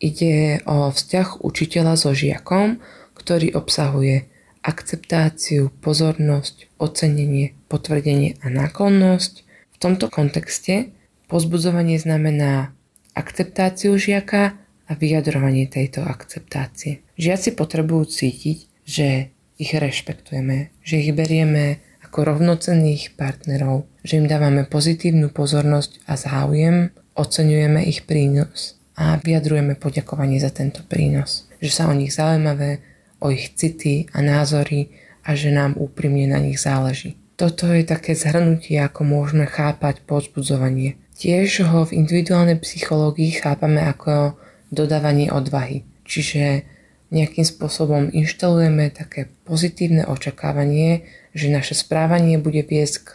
Ide 0.03 0.59
o 0.67 0.91
vzťah 0.91 1.43
učiteľa 1.43 1.95
so 1.95 2.11
žiakom, 2.11 2.83
ktorý 3.15 3.55
obsahuje 3.55 4.27
akceptáciu, 4.63 5.71
pozornosť, 5.83 6.71
ocenenie, 6.79 7.55
potvrdenie 7.73 8.37
a 8.45 8.53
náklonnosť. 8.53 9.33
V 9.73 9.77
tomto 9.81 10.13
kontexte 10.13 10.93
povzbudzovanie 11.25 11.97
znamená 11.97 12.77
akceptáciu 13.17 13.97
žiaka 13.97 14.53
a 14.85 14.91
vyjadrovanie 14.93 15.65
tejto 15.65 16.05
akceptácie. 16.05 17.01
Žiaci 17.17 17.57
potrebujú 17.57 18.05
cítiť, 18.05 18.57
že 18.85 19.33
ich 19.57 19.71
rešpektujeme, 19.73 20.69
že 20.85 21.01
ich 21.01 21.09
berieme 21.17 21.81
ako 22.05 22.37
rovnocenných 22.37 23.17
partnerov, 23.17 23.89
že 24.05 24.21
im 24.21 24.29
dávame 24.29 24.69
pozitívnu 24.69 25.33
pozornosť 25.33 26.05
a 26.05 26.13
záujem, 26.13 26.93
oceňujeme 27.17 27.81
ich 27.89 28.05
prínos 28.05 28.77
a 28.93 29.17
vyjadrujeme 29.17 29.73
poďakovanie 29.73 30.37
za 30.37 30.53
tento 30.53 30.85
prínos, 30.85 31.49
že 31.57 31.73
sa 31.73 31.89
o 31.89 31.93
nich 31.97 32.13
zaujímavé, 32.13 32.85
o 33.23 33.33
ich 33.33 33.57
city 33.57 34.05
a 34.13 34.21
názory 34.21 34.93
a 35.23 35.33
že 35.33 35.49
nám 35.49 35.79
úprimne 35.79 36.29
na 36.29 36.43
nich 36.43 36.59
záleží. 36.59 37.22
Toto 37.33 37.65
je 37.65 37.81
také 37.81 38.13
zhrnutie, 38.13 38.77
ako 38.77 39.01
môžeme 39.01 39.49
chápať 39.49 40.05
pozbudzovanie. 40.05 41.01
Tiež 41.17 41.65
ho 41.65 41.85
v 41.89 42.05
individuálnej 42.05 42.61
psychológii 42.61 43.41
chápame 43.41 43.81
ako 43.81 44.37
dodávanie 44.69 45.33
odvahy. 45.33 45.81
Čiže 46.05 46.65
nejakým 47.13 47.45
spôsobom 47.45 48.09
inštalujeme 48.13 48.89
také 48.93 49.33
pozitívne 49.45 50.05
očakávanie, 50.05 51.09
že 51.33 51.49
naše 51.49 51.73
správanie 51.73 52.37
bude 52.37 52.61
viesť 52.61 52.95
k 53.01 53.07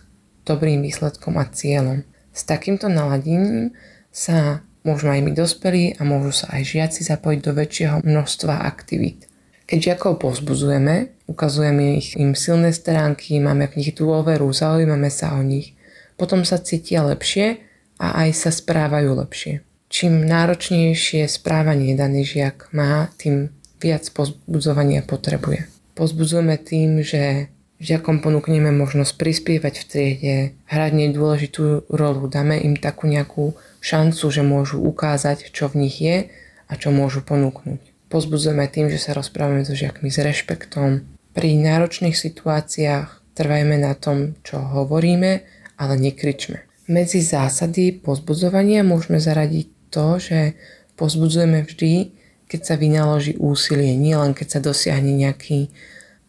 dobrým 0.46 0.82
výsledkom 0.82 1.38
a 1.38 1.46
cieľom. 1.46 2.02
S 2.34 2.42
takýmto 2.46 2.90
naladením 2.90 3.74
sa 4.10 4.66
môžu 4.82 5.10
aj 5.14 5.20
my 5.20 5.30
dospelí 5.34 5.84
a 5.98 6.02
môžu 6.02 6.42
sa 6.42 6.58
aj 6.58 6.62
žiaci 6.64 7.00
zapojiť 7.06 7.40
do 7.44 7.52
väčšieho 7.54 7.96
množstva 8.02 8.66
aktivít. 8.66 9.27
Keď 9.68 9.78
žiakov 9.84 10.24
povzbudzujeme, 10.24 11.28
ukazujeme 11.28 12.00
ich, 12.00 12.16
im 12.16 12.32
silné 12.32 12.72
stránky, 12.72 13.36
máme 13.36 13.68
v 13.68 13.84
nich 13.84 13.92
dôveru, 13.92 14.48
zaujímame 14.48 15.12
sa 15.12 15.36
o 15.36 15.44
nich, 15.44 15.76
potom 16.16 16.40
sa 16.40 16.56
cítia 16.56 17.04
lepšie 17.04 17.60
a 18.00 18.24
aj 18.24 18.28
sa 18.32 18.50
správajú 18.50 19.12
lepšie. 19.20 19.60
Čím 19.92 20.24
náročnejšie 20.24 21.28
správanie 21.28 21.92
daný 21.92 22.24
žiak 22.24 22.72
má, 22.72 23.12
tým 23.20 23.52
viac 23.76 24.08
pozbudzovania 24.08 25.04
potrebuje. 25.04 25.68
Pozbudzujeme 26.00 26.56
tým, 26.56 27.04
že 27.04 27.52
žiakom 27.76 28.24
ponúkneme 28.24 28.72
možnosť 28.72 29.20
prispievať 29.20 29.74
v 29.80 29.84
triede, 29.84 30.36
hrať 30.64 31.12
dôležitú 31.12 31.92
rolu, 31.92 32.24
dáme 32.24 32.56
im 32.56 32.72
takú 32.72 33.04
nejakú 33.04 33.52
šancu, 33.84 34.24
že 34.32 34.40
môžu 34.40 34.80
ukázať, 34.80 35.52
čo 35.52 35.68
v 35.68 35.84
nich 35.84 36.00
je 36.00 36.32
a 36.68 36.72
čo 36.72 36.88
môžu 36.88 37.20
ponúknuť. 37.20 37.87
Pozbudzujeme 38.08 38.64
tým, 38.72 38.88
že 38.88 38.96
sa 38.96 39.12
rozprávame 39.12 39.68
so 39.68 39.76
žiakmi 39.76 40.08
s 40.08 40.18
rešpektom. 40.20 41.04
Pri 41.36 41.50
náročných 41.60 42.16
situáciách 42.16 43.36
trvajme 43.36 43.76
na 43.76 43.92
tom, 43.92 44.40
čo 44.40 44.58
hovoríme, 44.58 45.44
ale 45.76 45.94
nekričme. 46.00 46.64
Medzi 46.88 47.20
zásady 47.20 47.92
pozbudzovania 48.00 48.80
môžeme 48.80 49.20
zaradiť 49.20 49.92
to, 49.92 50.16
že 50.16 50.56
pozbudzujeme 50.96 51.68
vždy, 51.68 52.16
keď 52.48 52.60
sa 52.64 52.74
vynaloží 52.80 53.36
úsilie, 53.36 53.92
nielen 53.92 54.32
keď 54.32 54.56
sa 54.56 54.60
dosiahne 54.64 55.12
nejaký 55.12 55.68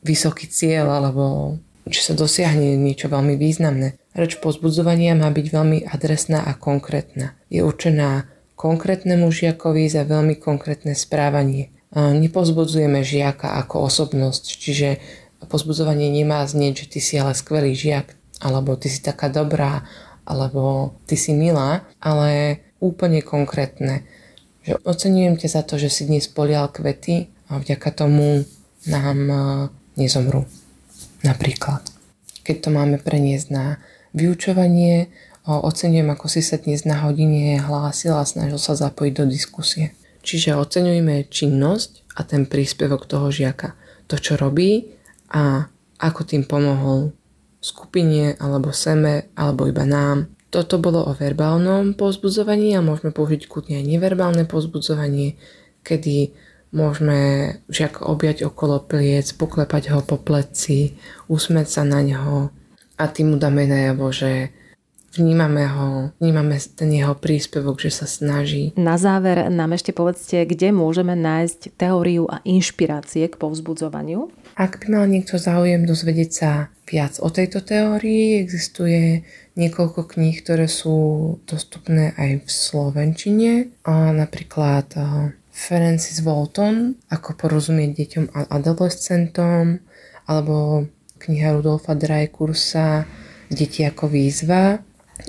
vysoký 0.04 0.52
cieľ 0.52 1.00
alebo 1.00 1.56
či 1.90 2.06
sa 2.06 2.14
dosiahne 2.14 2.78
niečo 2.78 3.10
veľmi 3.10 3.40
významné. 3.40 3.98
Reč 4.14 4.38
pozbudzovania 4.38 5.18
má 5.18 5.32
byť 5.32 5.48
veľmi 5.48 5.78
adresná 5.90 6.46
a 6.46 6.54
konkrétna. 6.54 7.34
Je 7.50 7.66
určená 7.66 8.30
konkrétnemu 8.60 9.32
žiakovi 9.32 9.88
za 9.88 10.04
veľmi 10.04 10.36
konkrétne 10.36 10.92
správanie. 10.92 11.72
Nepozbudzujeme 11.96 13.00
žiaka 13.08 13.56
ako 13.64 13.88
osobnosť, 13.88 14.44
čiže 14.60 15.00
pozbudzovanie 15.48 16.12
nemá 16.12 16.44
znieť, 16.44 16.84
že 16.84 16.90
ty 16.92 17.00
si 17.00 17.16
ale 17.16 17.32
skvelý 17.32 17.72
žiak, 17.72 18.20
alebo 18.44 18.76
ty 18.76 18.92
si 18.92 19.00
taká 19.00 19.32
dobrá, 19.32 19.88
alebo 20.28 20.94
ty 21.08 21.16
si 21.16 21.32
milá, 21.32 21.88
ale 22.04 22.60
úplne 22.84 23.24
konkrétne. 23.24 24.04
Že 24.68 24.84
ocenujem 24.84 25.40
ťa 25.40 25.50
za 25.56 25.62
to, 25.64 25.80
že 25.80 25.88
si 25.88 26.12
dnes 26.12 26.28
polial 26.28 26.68
kvety 26.68 27.32
a 27.48 27.64
vďaka 27.64 27.90
tomu 27.96 28.44
nám 28.86 29.18
nezomrú. 29.96 30.44
Napríklad. 31.24 31.88
Keď 32.44 32.56
to 32.60 32.70
máme 32.76 33.00
preniesť 33.00 33.48
na 33.56 33.80
vyučovanie, 34.12 35.10
ocenujem, 35.58 36.06
ako 36.14 36.30
si 36.30 36.46
sa 36.46 36.62
dnes 36.62 36.86
na 36.86 37.02
hodine 37.02 37.58
hlásil 37.58 38.14
a 38.14 38.28
snažil 38.28 38.62
sa 38.62 38.78
zapojiť 38.78 39.14
do 39.18 39.26
diskusie. 39.26 39.98
Čiže 40.22 40.60
oceňujeme 40.60 41.26
činnosť 41.26 42.14
a 42.20 42.28
ten 42.28 42.46
príspevok 42.46 43.10
toho 43.10 43.34
žiaka. 43.34 43.74
To, 44.10 44.18
čo 44.18 44.38
robí 44.38 44.94
a 45.34 45.70
ako 46.02 46.22
tým 46.26 46.44
pomohol 46.46 47.14
skupine 47.60 48.36
alebo 48.40 48.72
seme 48.72 49.32
alebo 49.36 49.68
iba 49.68 49.84
nám. 49.84 50.32
Toto 50.50 50.82
bolo 50.82 51.06
o 51.06 51.14
verbálnom 51.14 51.94
pozbudzovaní 51.94 52.74
a 52.74 52.82
môžeme 52.82 53.14
použiť 53.14 53.46
kľudne 53.46 53.82
aj 53.82 53.86
neverbálne 53.86 54.44
pozbudzovanie, 54.50 55.38
kedy 55.86 56.34
môžeme 56.74 57.54
žiak 57.70 58.02
objať 58.02 58.50
okolo 58.50 58.82
pliec, 58.82 59.30
poklepať 59.38 59.94
ho 59.94 60.02
po 60.02 60.18
pleci, 60.18 60.98
usmeť 61.30 61.68
sa 61.70 61.82
na 61.86 62.02
ňo 62.02 62.50
a 62.98 63.04
tým 63.08 63.34
mu 63.34 63.38
dáme 63.38 63.70
najavo, 63.70 64.10
že 64.10 64.50
vnímame 65.16 65.66
ho, 65.66 65.88
vnímame 66.22 66.60
ten 66.76 66.90
jeho 66.94 67.16
príspevok, 67.18 67.82
že 67.82 67.92
sa 67.92 68.06
snaží. 68.06 68.76
Na 68.78 69.00
záver 69.02 69.50
nám 69.50 69.74
ešte 69.74 69.96
povedzte, 69.96 70.46
kde 70.46 70.70
môžeme 70.70 71.18
nájsť 71.18 71.74
teóriu 71.80 72.30
a 72.30 72.44
inšpirácie 72.46 73.26
k 73.30 73.40
povzbudzovaniu? 73.40 74.30
Ak 74.60 74.84
by 74.84 74.88
mal 74.92 75.06
niekto 75.08 75.40
záujem 75.40 75.88
dozvedieť 75.88 76.32
sa 76.32 76.52
viac 76.84 77.18
o 77.24 77.30
tejto 77.32 77.64
teórii, 77.64 78.42
existuje 78.44 79.24
niekoľko 79.56 80.10
kníh, 80.16 80.36
ktoré 80.42 80.68
sú 80.68 80.98
dostupné 81.48 82.12
aj 82.18 82.44
v 82.44 82.50
Slovenčine. 82.50 83.52
A 83.88 84.12
napríklad 84.12 84.92
Francis 85.52 86.24
Walton, 86.24 86.96
Ako 87.12 87.36
porozumieť 87.36 87.92
deťom 88.04 88.26
a 88.36 88.40
adolescentom, 88.56 89.84
alebo 90.30 90.88
kniha 91.20 91.52
Rudolfa 91.58 92.00
Dreykursa 92.00 93.04
Deti 93.50 93.82
ako 93.82 94.14
výzva, 94.14 94.78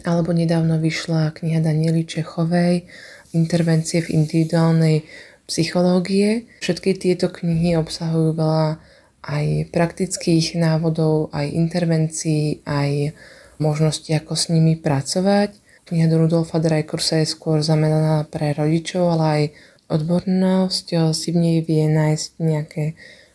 alebo 0.05 0.33
nedávno 0.33 0.79
vyšla 0.79 1.35
kniha 1.37 1.61
Daniely 1.61 2.07
Čechovej 2.07 2.87
Intervencie 3.31 4.03
v 4.03 4.23
individuálnej 4.23 5.07
psychológie. 5.47 6.51
Všetky 6.63 6.99
tieto 6.99 7.31
knihy 7.31 7.79
obsahujú 7.79 8.35
veľa 8.35 8.79
aj 9.21 9.71
praktických 9.71 10.57
návodov, 10.57 11.29
aj 11.35 11.47
intervencií, 11.53 12.65
aj 12.65 13.13
možnosti, 13.61 14.09
ako 14.11 14.33
s 14.35 14.49
nimi 14.49 14.79
pracovať. 14.79 15.53
Kniha 15.85 16.07
do 16.07 16.23
Rudolfa 16.23 16.63
Dreykursa 16.63 17.21
je 17.21 17.29
skôr 17.29 17.61
zameraná 17.61 18.25
pre 18.25 18.55
rodičov, 18.55 19.19
ale 19.19 19.25
aj 19.27 19.45
odbornosť 19.91 21.11
si 21.13 21.29
v 21.35 21.39
nej 21.39 21.59
vie 21.67 21.91
nájsť 21.91 22.31
nejaké 22.39 22.85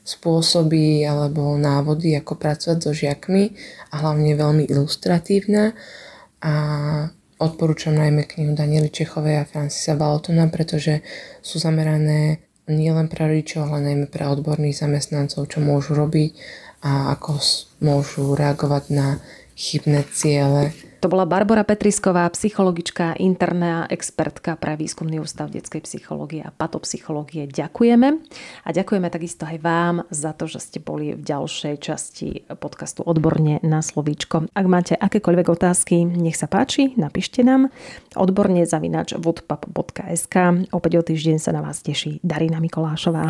spôsoby 0.05 1.03
alebo 1.03 1.59
návody, 1.59 2.15
ako 2.15 2.39
pracovať 2.39 2.77
so 2.79 2.91
žiakmi 2.95 3.51
a 3.91 4.05
hlavne 4.05 4.37
veľmi 4.37 4.63
ilustratívna 4.71 5.75
a 6.45 6.53
odporúčam 7.41 7.97
najmä 7.97 8.29
knihu 8.29 8.53
Daniely 8.53 8.93
Čechovej 8.93 9.41
a 9.41 9.49
Francisa 9.49 9.97
Baltona, 9.97 10.45
pretože 10.53 11.01
sú 11.41 11.57
zamerané 11.57 12.45
nielen 12.69 13.09
pre 13.09 13.25
rodičov, 13.25 13.65
ale 13.65 13.93
najmä 13.93 14.05
pre 14.13 14.29
odborných 14.29 14.77
zamestnancov, 14.77 15.49
čo 15.49 15.59
môžu 15.61 15.97
robiť 15.97 16.37
a 16.85 17.17
ako 17.17 17.41
môžu 17.81 18.37
reagovať 18.37 18.83
na 18.93 19.07
chybné 19.57 20.05
ciele 20.13 20.69
to 20.99 21.07
bola 21.11 21.25
Barbara 21.25 21.63
Petrisková, 21.63 22.27
psychologička, 22.31 23.17
interná 23.19 23.87
expertka 23.89 24.57
pre 24.57 24.75
výskumný 24.75 25.21
ústav 25.21 25.51
detskej 25.51 25.85
psychológie 25.85 26.41
a 26.41 26.53
patopsychológie. 26.53 27.47
Ďakujeme 27.47 28.07
a 28.65 28.69
ďakujeme 28.73 29.07
takisto 29.11 29.45
aj 29.45 29.57
vám 29.61 29.95
za 30.09 30.33
to, 30.33 30.49
že 30.49 30.59
ste 30.59 30.79
boli 30.81 31.13
v 31.13 31.21
ďalšej 31.21 31.75
časti 31.79 32.29
podcastu 32.57 33.05
Odborne 33.05 33.61
na 33.61 33.79
slovíčko. 33.79 34.49
Ak 34.51 34.65
máte 34.65 34.97
akékoľvek 34.97 35.47
otázky, 35.51 36.03
nech 36.05 36.35
sa 36.35 36.49
páči, 36.49 36.97
napíšte 36.97 37.45
nám 37.45 37.69
odborne 38.17 38.65
zavinač 38.65 39.13
vodpap.sk. 39.15 40.35
Opäť 40.73 40.91
o 40.99 41.03
týždeň 41.05 41.37
sa 41.37 41.53
na 41.53 41.61
vás 41.61 41.85
teší 41.85 42.19
Darina 42.25 42.57
Mikolášová. 42.57 43.29